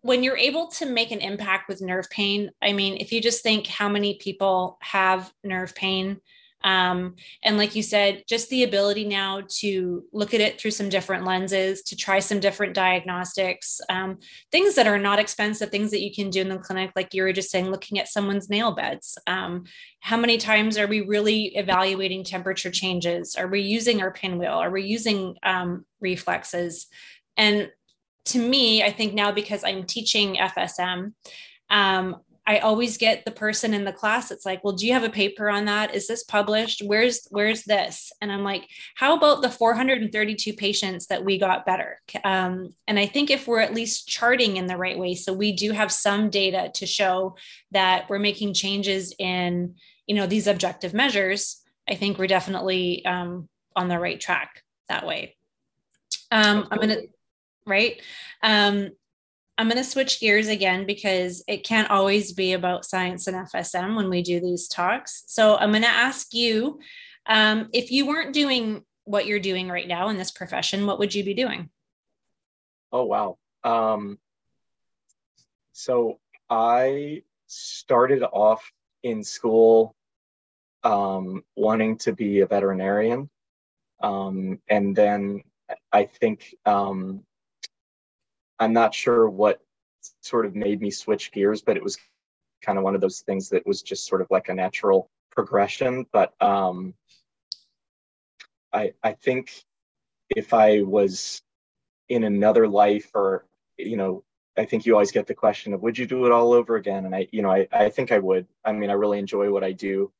[0.00, 3.42] when you're able to make an impact with nerve pain, I mean, if you just
[3.42, 6.20] think how many people have nerve pain,
[6.66, 7.14] Um,
[7.44, 11.24] and like you said, just the ability now to look at it through some different
[11.24, 14.18] lenses, to try some different diagnostics, um,
[14.50, 17.22] things that are not expensive, things that you can do in the clinic, like you
[17.22, 19.16] were just saying, looking at someone's nail beds.
[19.28, 19.62] Um,
[20.00, 23.36] how many times are we really evaluating temperature changes?
[23.36, 24.54] Are we using our pinwheel?
[24.54, 26.88] Are we using um, reflexes?
[27.36, 27.70] And
[28.26, 31.12] to me, I think now because I'm teaching FSM,
[31.70, 35.02] um, I always get the person in the class that's like, "Well, do you have
[35.02, 35.94] a paper on that?
[35.94, 36.82] Is this published?
[36.84, 42.00] Where's where's this?" And I'm like, "How about the 432 patients that we got better?"
[42.24, 45.52] Um, and I think if we're at least charting in the right way, so we
[45.52, 47.36] do have some data to show
[47.72, 49.74] that we're making changes in,
[50.06, 51.62] you know, these objective measures.
[51.88, 55.36] I think we're definitely um, on the right track that way.
[56.30, 57.02] Um, I'm gonna
[57.66, 58.00] right.
[58.42, 58.90] Um,
[59.58, 63.96] I'm going to switch gears again because it can't always be about science and FSM
[63.96, 65.24] when we do these talks.
[65.28, 66.80] So I'm going to ask you
[67.26, 71.14] um, if you weren't doing what you're doing right now in this profession, what would
[71.14, 71.70] you be doing?
[72.92, 73.38] Oh, wow.
[73.64, 74.18] Um,
[75.72, 76.18] so
[76.50, 78.70] I started off
[79.02, 79.94] in school
[80.82, 83.30] um, wanting to be a veterinarian.
[84.02, 85.42] Um, and then
[85.92, 87.25] I think um,
[88.58, 89.60] I'm not sure what
[90.22, 91.98] sort of made me switch gears, but it was
[92.62, 96.06] kind of one of those things that was just sort of like a natural progression.
[96.12, 96.94] But um,
[98.72, 99.64] I I think
[100.30, 101.42] if I was
[102.08, 103.46] in another life or
[103.76, 104.24] you know
[104.56, 107.04] I think you always get the question of would you do it all over again?
[107.04, 108.46] And I, you know, I, I think I would.
[108.64, 110.10] I mean, I really enjoy what I do.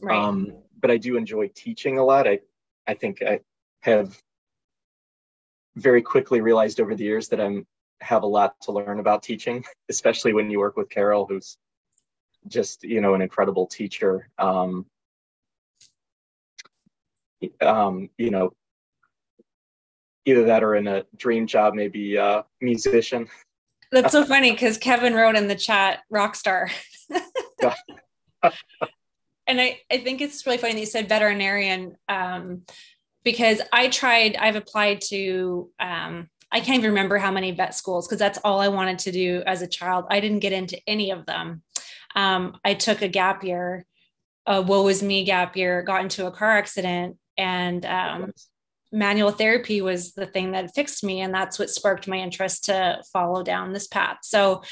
[0.00, 0.16] Right.
[0.16, 2.28] Um, but I do enjoy teaching a lot.
[2.28, 2.40] I,
[2.86, 3.40] I think I
[3.80, 4.16] have
[5.76, 7.66] very quickly realized over the years that I'm
[8.00, 11.56] have a lot to learn about teaching, especially when you work with Carol, who's
[12.48, 14.28] just you know an incredible teacher.
[14.38, 14.86] Um,
[17.60, 18.52] um, you know,
[20.24, 23.28] either that or in a dream job, maybe a musician.
[23.92, 26.70] That's so funny because Kevin wrote in the chat, rock star.
[29.46, 32.62] and I, I think it's really funny that you said veterinarian um,
[33.24, 38.06] because I tried, I've applied to um, I can't even remember how many vet schools
[38.06, 40.06] because that's all I wanted to do as a child.
[40.10, 41.62] I didn't get into any of them.
[42.16, 43.86] Um, I took a gap year,
[44.46, 48.32] a woe is me gap year, got into a car accident, and um,
[48.92, 51.20] manual therapy was the thing that fixed me.
[51.20, 54.18] And that's what sparked my interest to follow down this path.
[54.22, 54.62] So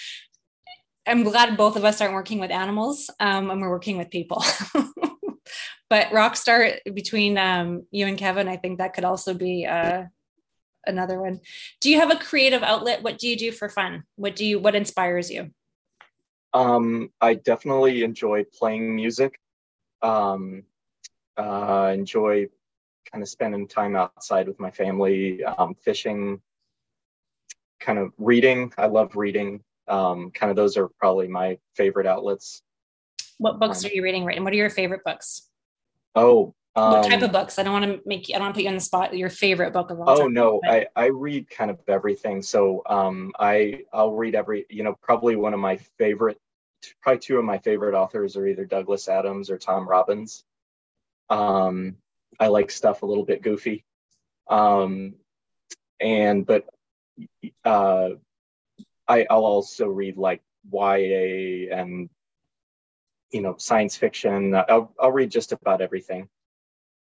[1.07, 4.45] I'm glad both of us aren't working with animals um, and we're working with people.
[5.91, 10.05] but rockstar between um, you and Kevin, I think that could also be uh,
[10.87, 11.41] another one.
[11.81, 13.03] Do you have a creative outlet?
[13.03, 14.05] What do you do for fun?
[14.17, 15.51] What do you what inspires you?
[16.55, 19.39] Um, I definitely enjoy playing music.
[20.03, 20.65] Um,
[21.37, 22.49] uh, enjoy
[23.11, 26.41] kind of spending time outside with my family, um, fishing,
[27.81, 28.73] kind of reading.
[28.77, 29.63] I love reading.
[29.87, 32.63] Um, kind of those are probably my favorite outlets.
[33.39, 34.37] What books um, are you reading right?
[34.37, 35.49] And what are your favorite books?
[36.15, 37.59] Oh, um, what type of um, books?
[37.59, 39.17] I don't want to make you, I don't want to put you on the spot.
[39.17, 40.71] Your favorite book of all Oh time, no, but...
[40.71, 42.43] I, I read kind of everything.
[42.43, 44.67] So um, I I'll read every.
[44.71, 46.39] You know, probably one of my favorite,
[47.03, 50.45] probably two of my favorite authors are either Douglas Adams or Tom Robbins.
[51.31, 51.97] Um,
[52.39, 53.85] I like stuff a little bit goofy,
[54.49, 55.15] um,
[56.01, 56.67] and but
[57.65, 58.11] uh,
[59.09, 62.09] I I'll also read like YA and
[63.33, 64.55] you know science fiction.
[64.55, 66.29] I'll I'll read just about everything.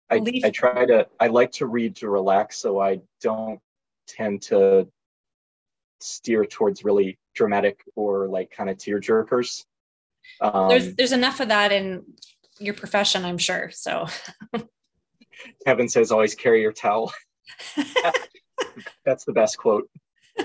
[0.09, 3.59] I, I try to I like to read to relax, so I don't
[4.07, 4.87] tend to
[5.99, 9.65] steer towards really dramatic or like kind of tear jerkers.
[10.39, 12.03] Um, there's there's enough of that in
[12.59, 13.69] your profession, I'm sure.
[13.71, 14.07] So
[15.65, 17.11] Kevin says always carry your towel.
[19.05, 19.89] That's the best quote.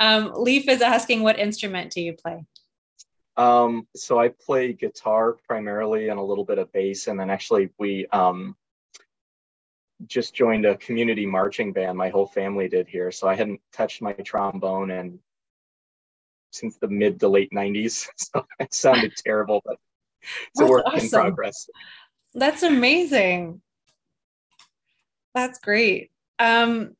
[0.00, 2.44] Um, Leaf is asking, what instrument do you play?
[3.38, 7.70] Um, so I play guitar primarily and a little bit of bass, and then actually
[7.78, 8.56] we um,
[10.08, 11.96] just joined a community marching band.
[11.96, 15.20] My whole family did here, so I hadn't touched my trombone and
[16.50, 18.08] since the mid to late '90s.
[18.16, 19.76] So it sounded terrible, but
[20.20, 21.04] it's That's a work awesome.
[21.04, 21.70] in progress.
[22.34, 23.62] That's amazing.
[25.34, 26.10] That's great.
[26.40, 26.96] Um,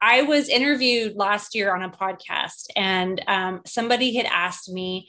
[0.00, 5.08] I was interviewed last year on a podcast, and um, somebody had asked me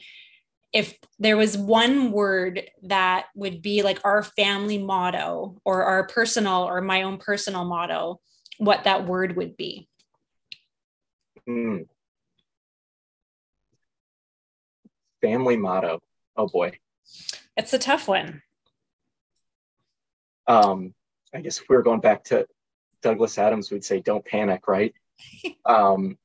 [0.72, 6.62] if there was one word that would be like our family motto or our personal
[6.62, 8.20] or my own personal motto,
[8.58, 9.88] what that word would be.
[11.48, 11.86] Mm.
[15.20, 16.00] Family motto.
[16.36, 16.78] Oh boy.
[17.56, 18.42] It's a tough one.
[20.46, 20.94] Um,
[21.34, 22.46] I guess we're going back to
[23.02, 24.94] Douglas Adams, we'd say don't panic, right?
[25.64, 26.18] um,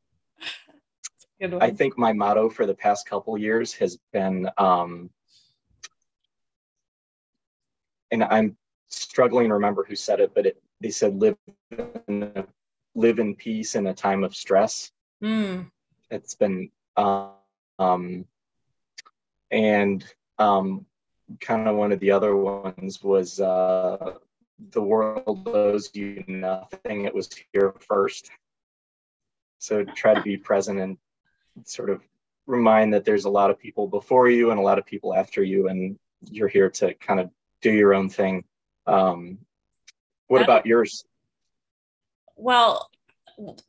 [1.42, 5.10] I think my motto for the past couple years has been, um,
[8.12, 8.56] and I'm
[8.90, 11.38] struggling to remember who said it, but it, they said live
[12.08, 12.46] in,
[12.96, 14.92] live in peace in a time of stress.
[15.22, 15.70] Mm.
[16.10, 18.26] It's been, um,
[19.52, 20.06] and
[20.40, 20.86] um,
[21.40, 24.14] kind of one of the other ones was uh,
[24.72, 27.06] the world owes you nothing.
[27.06, 28.30] It was here first.
[29.60, 30.98] So try to be present and
[31.64, 32.02] sort of
[32.48, 35.44] remind that there's a lot of people before you and a lot of people after
[35.44, 35.98] you, and
[36.30, 37.30] you're here to kind of
[37.62, 38.44] do your own thing.
[38.88, 39.40] Um,
[40.28, 41.06] what about yours?
[42.36, 42.90] Well,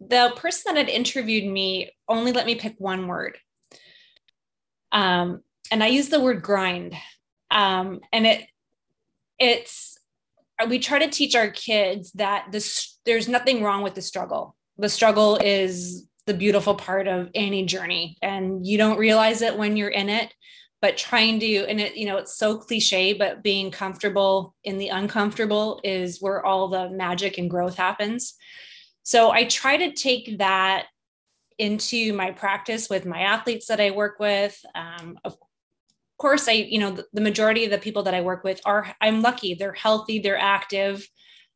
[0.01, 3.39] the person that had interviewed me only let me pick one word.
[4.93, 6.95] Um, and I use the word grind.
[7.51, 8.47] Um, and it
[9.39, 9.96] it's
[10.69, 14.57] we try to teach our kids that this there's nothing wrong with the struggle.
[14.79, 19.77] The struggle is the beautiful part of any journey and you don't realize it when
[19.77, 20.33] you're in it
[20.83, 24.89] but trying to and it you know it's so cliche but being comfortable in the
[24.89, 28.35] uncomfortable is where all the magic and growth happens
[29.05, 30.87] so i try to take that
[31.59, 35.37] into my practice with my athletes that i work with um, of
[36.19, 38.95] course i you know the, the majority of the people that i work with are
[39.01, 41.07] i'm lucky they're healthy they're active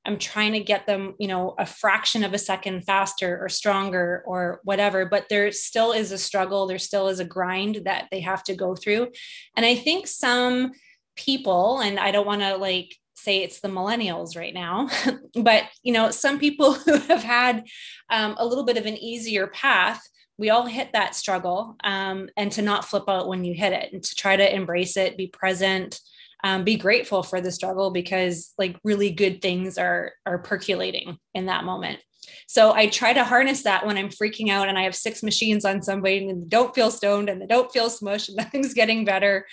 [0.06, 4.22] I'm trying to get them, you know, a fraction of a second faster or stronger
[4.26, 6.66] or whatever, but there still is a struggle.
[6.66, 9.08] There still is a grind that they have to go through.
[9.56, 10.72] And I think some
[11.16, 14.88] people, and I don't want to like say it's the millennials right now,
[15.34, 17.64] but, you know, some people who have had
[18.08, 20.02] um, a little bit of an easier path
[20.40, 23.92] we all hit that struggle um, and to not flip out when you hit it
[23.92, 26.00] and to try to embrace it be present
[26.42, 31.46] um, be grateful for the struggle because like really good things are are percolating in
[31.46, 31.98] that moment.
[32.46, 35.64] So i try to harness that when i'm freaking out and i have six machines
[35.64, 39.46] on somebody and don't feel stoned and they don't feel smushed and nothing's getting better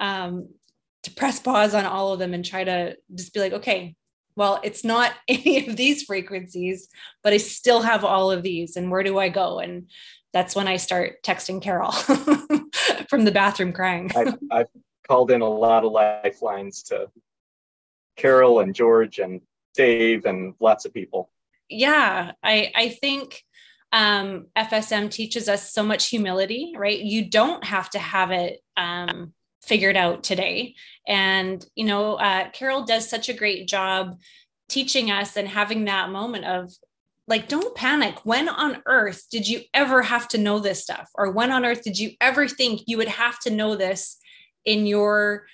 [0.00, 0.48] um,
[1.04, 3.94] to press pause on all of them and try to just be like okay
[4.36, 6.88] well it's not any of these frequencies
[7.22, 9.88] but i still have all of these and where do i go and
[10.32, 11.92] that's when i start texting carol
[13.08, 14.68] from the bathroom crying I've, I've
[15.06, 17.08] called in a lot of lifelines to
[18.16, 19.40] Carol and George and
[19.74, 21.30] Dave and lots of people.
[21.68, 23.42] Yeah, I I think
[23.92, 26.98] um, FSM teaches us so much humility, right?
[26.98, 30.74] You don't have to have it um, figured out today,
[31.06, 34.18] and you know, uh, Carol does such a great job
[34.68, 36.72] teaching us and having that moment of
[37.28, 38.18] like don't panic.
[38.24, 41.08] When on earth did you ever have to know this stuff?
[41.14, 44.16] Or when on earth did you ever think you would have to know this
[44.64, 45.46] in your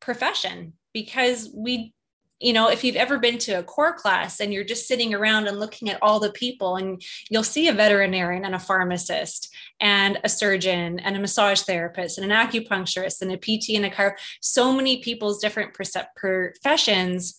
[0.00, 0.74] profession?
[0.92, 1.92] Because we
[2.40, 5.46] you know if you've ever been to a core class and you're just sitting around
[5.46, 10.18] and looking at all the people and you'll see a veterinarian and a pharmacist and
[10.24, 14.16] a surgeon and a massage therapist and an acupuncturist and a pt and a car
[14.40, 15.74] so many people's different
[16.14, 17.36] professions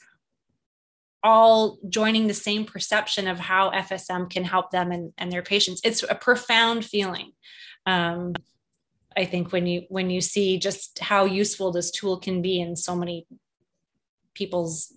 [1.24, 5.82] all joining the same perception of how fsm can help them and, and their patients.
[5.84, 7.32] It's a profound feeling
[7.86, 8.34] um,
[9.16, 12.76] I think when you when you see just how useful this tool can be in
[12.76, 13.26] so many
[14.38, 14.94] people's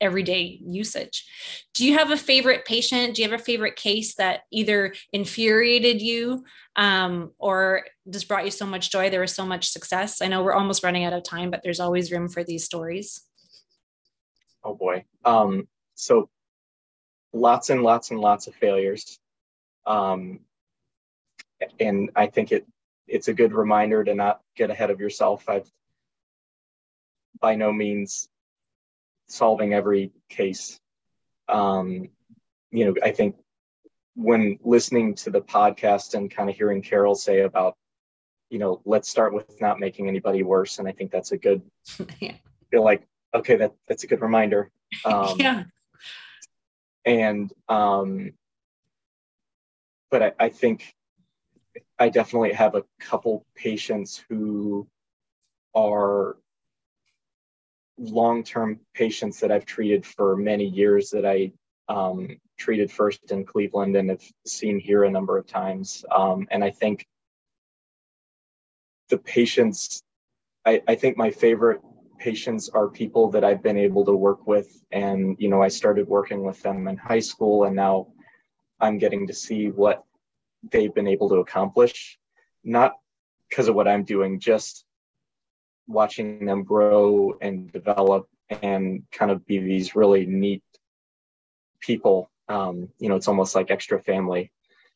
[0.00, 1.26] everyday usage.
[1.74, 3.14] Do you have a favorite patient?
[3.14, 6.44] Do you have a favorite case that either infuriated you
[6.76, 9.10] um, or just brought you so much joy?
[9.10, 10.22] There was so much success.
[10.22, 13.22] I know we're almost running out of time, but there's always room for these stories.
[14.62, 15.04] Oh boy.
[15.24, 16.28] Um, so
[17.32, 19.18] lots and lots and lots of failures.
[19.86, 20.40] Um,
[21.80, 22.66] and I think it
[23.06, 25.48] it's a good reminder to not get ahead of yourself.
[25.48, 25.68] I've
[27.40, 28.28] by no means
[29.28, 30.80] solving every case.
[31.48, 32.08] Um,
[32.70, 33.36] you know, I think
[34.14, 37.76] when listening to the podcast and kind of hearing Carol say about,
[38.50, 41.62] you know, let's start with not making anybody worse, and I think that's a good.
[42.20, 42.34] yeah.
[42.70, 44.70] Feel like okay, that that's a good reminder.
[45.04, 45.64] Um, yeah.
[47.04, 48.32] And um,
[50.10, 50.94] but I, I think
[51.98, 54.88] I definitely have a couple patients who
[55.74, 56.36] are
[57.98, 61.52] long-term patients that I've treated for many years that I
[61.88, 66.04] um, treated first in Cleveland and have seen here a number of times.
[66.14, 67.06] Um, and I think
[69.08, 70.02] the patients,
[70.66, 71.80] I, I think my favorite
[72.18, 74.68] patients are people that I've been able to work with.
[74.92, 78.08] And, you know, I started working with them in high school and now
[78.80, 80.04] I'm getting to see what
[80.70, 82.18] they've been able to accomplish,
[82.64, 82.94] not
[83.48, 84.84] because of what I'm doing, just
[85.88, 90.62] watching them grow and develop and kind of be these really neat
[91.80, 92.30] people.
[92.48, 94.52] Um, you know, it's almost like extra family,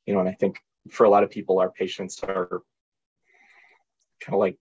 [0.07, 0.59] you know, and I think
[0.91, 2.63] for a lot of people, our patients are
[4.21, 4.59] kind of like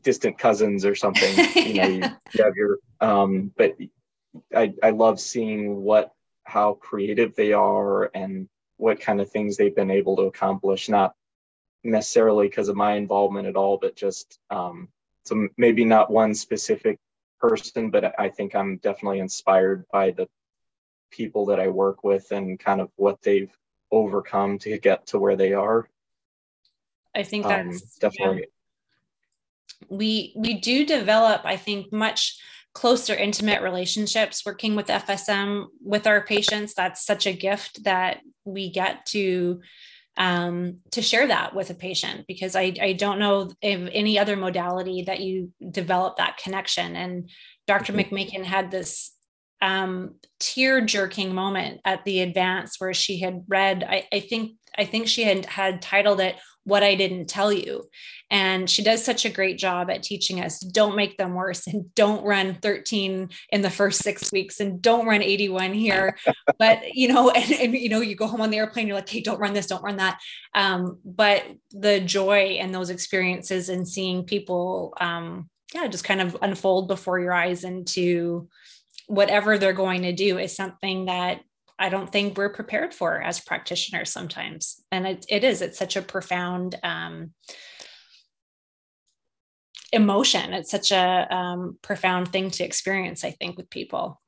[0.00, 1.36] distant cousins or something.
[1.68, 3.76] You know, you, you have your, um, but
[4.56, 6.12] I, I love seeing what,
[6.44, 8.48] how creative they are and
[8.78, 11.14] what kind of things they've been able to accomplish, not
[11.84, 14.88] necessarily because of my involvement at all, but just, um,
[15.28, 16.98] so maybe not one specific
[17.38, 20.26] person, but I think I'm definitely inspired by the
[21.10, 23.52] people that I work with and kind of what they've
[23.90, 25.88] overcome to get to where they are.
[27.14, 28.40] I think um, that's um, definitely.
[28.40, 29.86] Yeah.
[29.90, 32.38] We we do develop, I think, much
[32.72, 36.74] closer, intimate relationships working with FSM with our patients.
[36.74, 39.60] That's such a gift that we get to
[40.18, 44.36] um, to share that with a patient because I, I don't know of any other
[44.36, 46.96] modality that you develop that connection.
[46.96, 47.30] And
[47.68, 47.92] Dr.
[47.92, 48.14] Mm-hmm.
[48.14, 49.12] McMakin had this
[49.62, 54.84] um, tear jerking moment at the advance where she had read, I, I think, I
[54.84, 56.36] think she had had titled it
[56.68, 57.88] what I didn't tell you.
[58.30, 61.92] And she does such a great job at teaching us don't make them worse and
[61.94, 66.18] don't run 13 in the first six weeks and don't run 81 here.
[66.58, 69.08] but, you know, and, and, you know, you go home on the airplane, you're like,
[69.08, 70.20] hey, don't run this, don't run that.
[70.54, 76.36] Um, but the joy and those experiences and seeing people, um, yeah, just kind of
[76.42, 78.48] unfold before your eyes into
[79.06, 81.40] whatever they're going to do is something that
[81.78, 84.82] I don't think we're prepared for as practitioners sometimes.
[84.90, 87.32] And it, it is, it's such a profound um,
[89.92, 90.52] emotion.
[90.52, 94.20] It's such a um, profound thing to experience, I think, with people.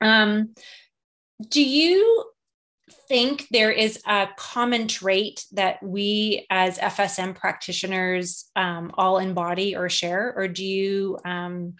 [0.00, 0.54] Um,
[1.48, 2.24] do you
[3.08, 9.88] think there is a common trait that we as FSM practitioners um, all embody or
[9.88, 10.34] share?
[10.36, 11.74] Or do you, um,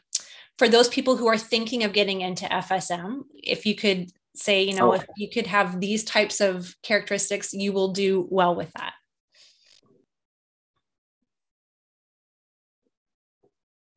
[0.59, 4.75] for those people who are thinking of getting into FSM, if you could say you
[4.75, 4.95] know oh.
[4.95, 8.95] if you could have these types of characteristics you will do well with that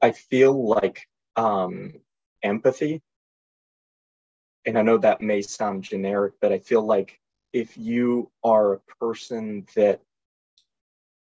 [0.02, 1.94] i feel like um
[2.42, 3.02] empathy
[4.66, 7.20] and i know that may sound generic but i feel like
[7.54, 10.02] if you are a person that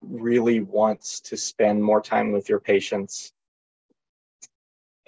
[0.01, 3.33] really wants to spend more time with your patients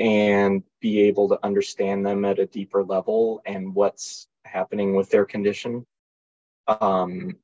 [0.00, 5.26] and be able to understand them at a deeper level and what's happening with their
[5.26, 5.86] condition.
[6.66, 7.36] Um,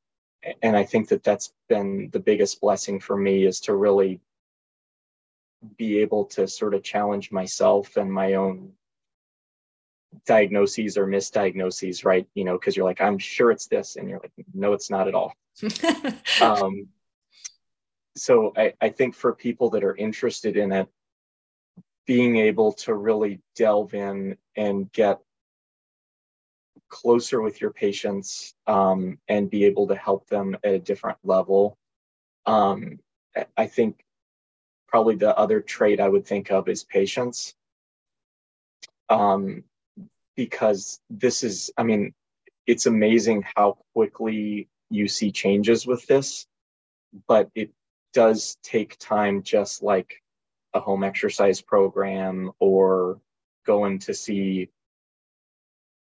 [0.63, 4.21] and I think that that's been the biggest blessing for me is to really
[5.77, 8.73] be able to sort of challenge myself and my own
[10.27, 12.27] diagnoses or misdiagnoses, right?
[12.35, 15.09] You know, because you're like, I'm sure it's this, and you're like, no, it's not
[15.09, 15.35] at all.
[16.41, 16.89] um,
[18.17, 20.89] so I, I think for people that are interested in it,
[22.07, 25.21] being able to really delve in and get
[26.89, 31.77] closer with your patients um, and be able to help them at a different level.
[32.47, 33.01] Um,
[33.57, 34.05] I think
[34.87, 37.55] probably the other trait I would think of is patience.
[39.09, 39.65] Um,
[40.37, 42.13] because this is, I mean,
[42.67, 46.47] it's amazing how quickly you see changes with this,
[47.27, 47.71] but it
[48.13, 50.23] does take time, just like
[50.77, 53.21] a home exercise program or
[53.65, 54.69] going to see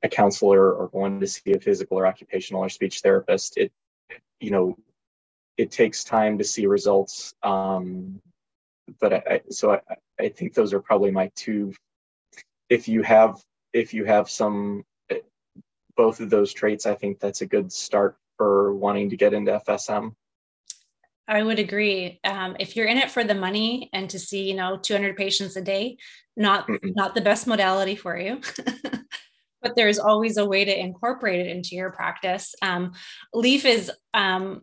[0.02, 3.72] a counselor or going to see a physical or occupational or speech therapist it
[4.40, 4.76] you know
[5.56, 8.20] it takes time to see results um,
[9.00, 9.80] but I, so I,
[10.18, 11.72] I think those are probably my two.
[12.68, 13.40] If you have
[13.72, 14.84] if you have some
[15.96, 19.52] both of those traits i think that's a good start for wanting to get into
[19.66, 20.14] fsm
[21.28, 22.20] I would agree.
[22.24, 25.56] Um, if you're in it for the money and to see, you know, 200 patients
[25.56, 25.96] a day,
[26.36, 28.40] not not the best modality for you.
[29.62, 32.54] but there's always a way to incorporate it into your practice.
[32.62, 32.92] Um,
[33.32, 34.62] Leaf is um,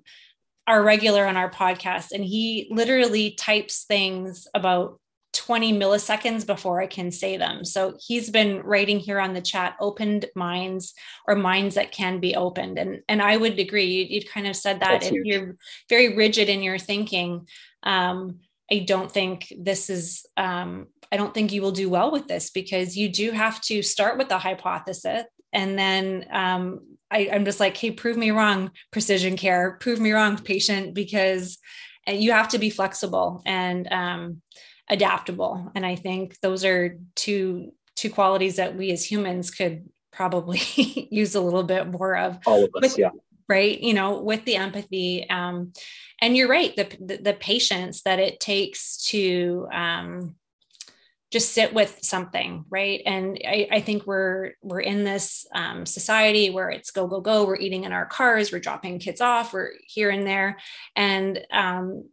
[0.68, 5.00] our regular on our podcast, and he literally types things about
[5.34, 7.64] 20 milliseconds before I can say them.
[7.64, 10.94] So he's been writing here on the chat opened minds
[11.28, 12.80] or minds that can be opened.
[12.80, 14.08] And, and I would agree.
[14.10, 15.56] You, would kind of said that if you're
[15.90, 17.48] very rigid in your thinking.
[17.84, 18.40] Um,
[18.72, 22.52] I don't think this is, um, I don't think you will do well with this
[22.52, 27.60] because you do have to start with the hypothesis and then um, I, am just
[27.60, 31.58] like, hey, prove me wrong, precision care, prove me wrong, patient, because
[32.08, 33.42] you have to be flexible.
[33.46, 34.42] And um,
[34.90, 35.72] adaptable.
[35.76, 40.60] And i think those are two two qualities that we as humans could probably
[41.12, 42.40] use a little bit more of.
[42.46, 43.10] All of us with, yeah.
[43.48, 45.74] Right you know with the empathy um,
[46.22, 50.36] and you're right the, the, the patience that it takes to um,
[51.32, 53.02] just sit with something right?
[53.06, 57.46] And I, I, think we're we're in this um, society where it's go go go
[57.46, 60.58] we're eating in our cars we're dropping kids off we're here and there.
[60.96, 62.06] And um,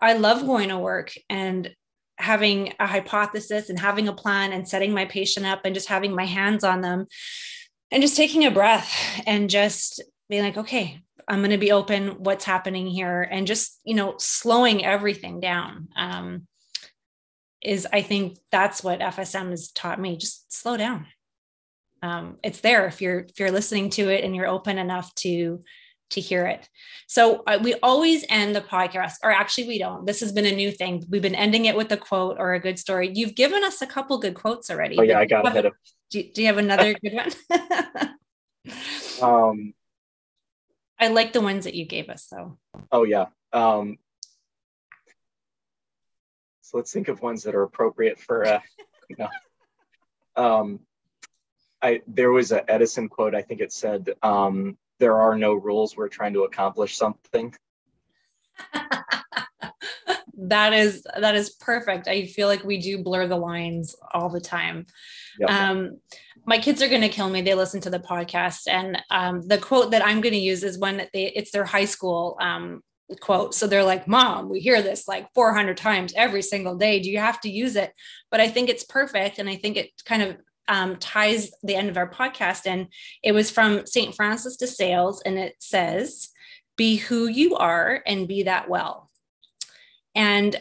[0.00, 1.74] i love going to work and
[2.18, 6.14] having a hypothesis and having a plan and setting my patient up and just having
[6.14, 7.06] my hands on them
[7.90, 10.98] and just taking a breath and just being like okay
[11.28, 15.88] i'm going to be open what's happening here and just you know slowing everything down
[15.96, 16.46] um,
[17.66, 20.16] is I think that's what FSM has taught me.
[20.16, 21.06] Just slow down.
[22.00, 25.60] Um, it's there if you're if you're listening to it and you're open enough to
[26.10, 26.68] to hear it.
[27.06, 30.06] So uh, we always end the podcast, or actually we don't.
[30.06, 31.04] This has been a new thing.
[31.08, 33.10] We've been ending it with a quote or a good story.
[33.12, 34.96] You've given us a couple good quotes already.
[34.98, 35.72] Oh yeah, I got ahead of.
[36.10, 37.30] Do, do you have another good one?
[39.22, 39.74] um,
[40.98, 42.58] I like the ones that you gave us though.
[42.92, 43.26] Oh yeah.
[43.52, 43.98] Um,
[46.62, 48.46] so let's think of ones that are appropriate for.
[48.46, 48.60] Uh,
[49.10, 49.28] you know,
[50.36, 50.80] um,
[51.82, 53.34] I there was an Edison quote.
[53.34, 55.96] I think it said, um, "There are no rules.
[55.96, 57.54] We're trying to accomplish something."
[60.38, 62.08] that is that is perfect.
[62.08, 64.86] I feel like we do blur the lines all the time.
[65.38, 65.50] Yep.
[65.50, 65.98] Um,
[66.46, 67.42] my kids are going to kill me.
[67.42, 70.78] They listen to the podcast, and um, the quote that I'm going to use is
[70.78, 72.82] when they it's their high school um,
[73.20, 73.54] quote.
[73.54, 77.00] So they're like, Mom, we hear this like 400 times every single day.
[77.00, 77.92] Do you have to use it?
[78.30, 79.38] But I think it's perfect.
[79.38, 80.36] And I think it kind of
[80.68, 82.66] um, ties the end of our podcast.
[82.66, 82.88] And
[83.22, 84.14] it was from St.
[84.14, 85.22] Francis de Sales.
[85.22, 86.28] And it says,
[86.76, 89.10] Be who you are and be that well.
[90.14, 90.60] And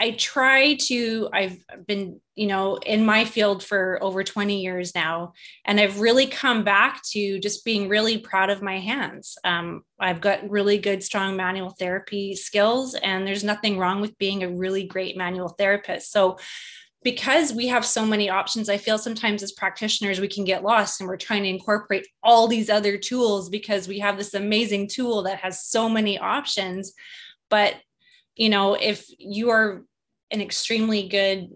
[0.00, 5.34] I try to, I've been, you know, in my field for over 20 years now,
[5.66, 9.36] and I've really come back to just being really proud of my hands.
[9.44, 14.42] Um, I've got really good, strong manual therapy skills, and there's nothing wrong with being
[14.42, 16.10] a really great manual therapist.
[16.10, 16.38] So,
[17.02, 21.00] because we have so many options, I feel sometimes as practitioners, we can get lost
[21.00, 25.22] and we're trying to incorporate all these other tools because we have this amazing tool
[25.22, 26.92] that has so many options.
[27.48, 27.76] But
[28.36, 29.82] you know, if you are
[30.30, 31.50] an extremely good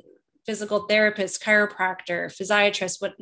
[0.45, 3.15] physical therapist chiropractor physiatrist what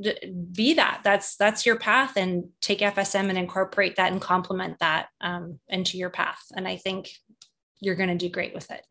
[0.52, 1.02] be that.
[1.04, 5.98] That's that's your path and take fsm and incorporate that and complement that um, into
[5.98, 6.42] your path.
[6.56, 7.10] And i think
[7.78, 8.84] you're going to do great with it.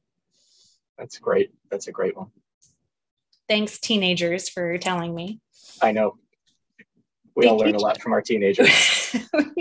[0.98, 1.52] That's great.
[1.70, 2.28] That's a great one
[3.52, 5.40] thanks teenagers for telling me
[5.82, 6.16] i know
[7.36, 8.70] we Thank all learn a lot from our teenagers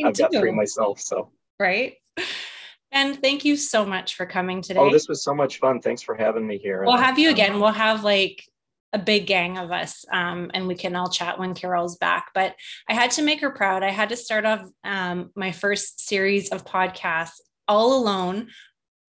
[0.05, 0.23] i've do.
[0.23, 1.95] got three myself so right
[2.93, 4.81] and thank you so much for coming today.
[4.81, 5.81] Oh, this was so much fun.
[5.81, 6.83] Thanks for having me here.
[6.85, 7.61] We'll have you again.
[7.61, 8.45] We'll have like
[8.93, 12.31] a big gang of us um, and we can all chat when Carol's back.
[12.35, 12.57] But
[12.89, 13.85] I had to make her proud.
[13.85, 18.49] I had to start off um, my first series of podcasts all alone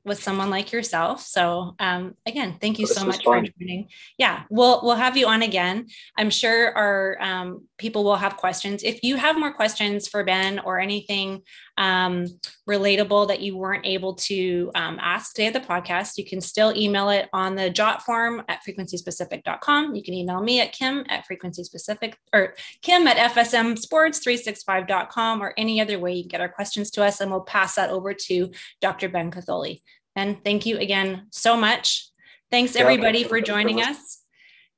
[0.03, 1.21] with someone like yourself.
[1.21, 3.45] So um, again, thank you so much fun.
[3.45, 3.87] for joining.
[4.17, 5.87] Yeah, we'll we'll have you on again.
[6.17, 8.83] I'm sure our um, people will have questions.
[8.83, 11.43] If you have more questions for Ben or anything
[11.81, 12.27] um,
[12.69, 16.71] relatable that you weren't able to um, ask today at the podcast, you can still
[16.77, 19.95] email it on the jot form at frequencyspecific.com.
[19.95, 22.53] You can email me at Kim at frequencyspecific or
[22.83, 27.31] Kim at FSMsports365.com or any other way you can get our questions to us, and
[27.31, 29.09] we'll pass that over to Dr.
[29.09, 29.81] Ben Katholi.
[30.15, 32.11] And thank you again so much.
[32.51, 34.19] Thanks everybody for joining us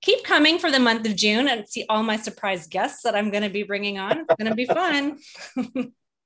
[0.01, 3.31] keep coming for the month of June and see all my surprise guests that I'm
[3.31, 4.19] going to be bringing on.
[4.19, 5.17] It's going to be fun.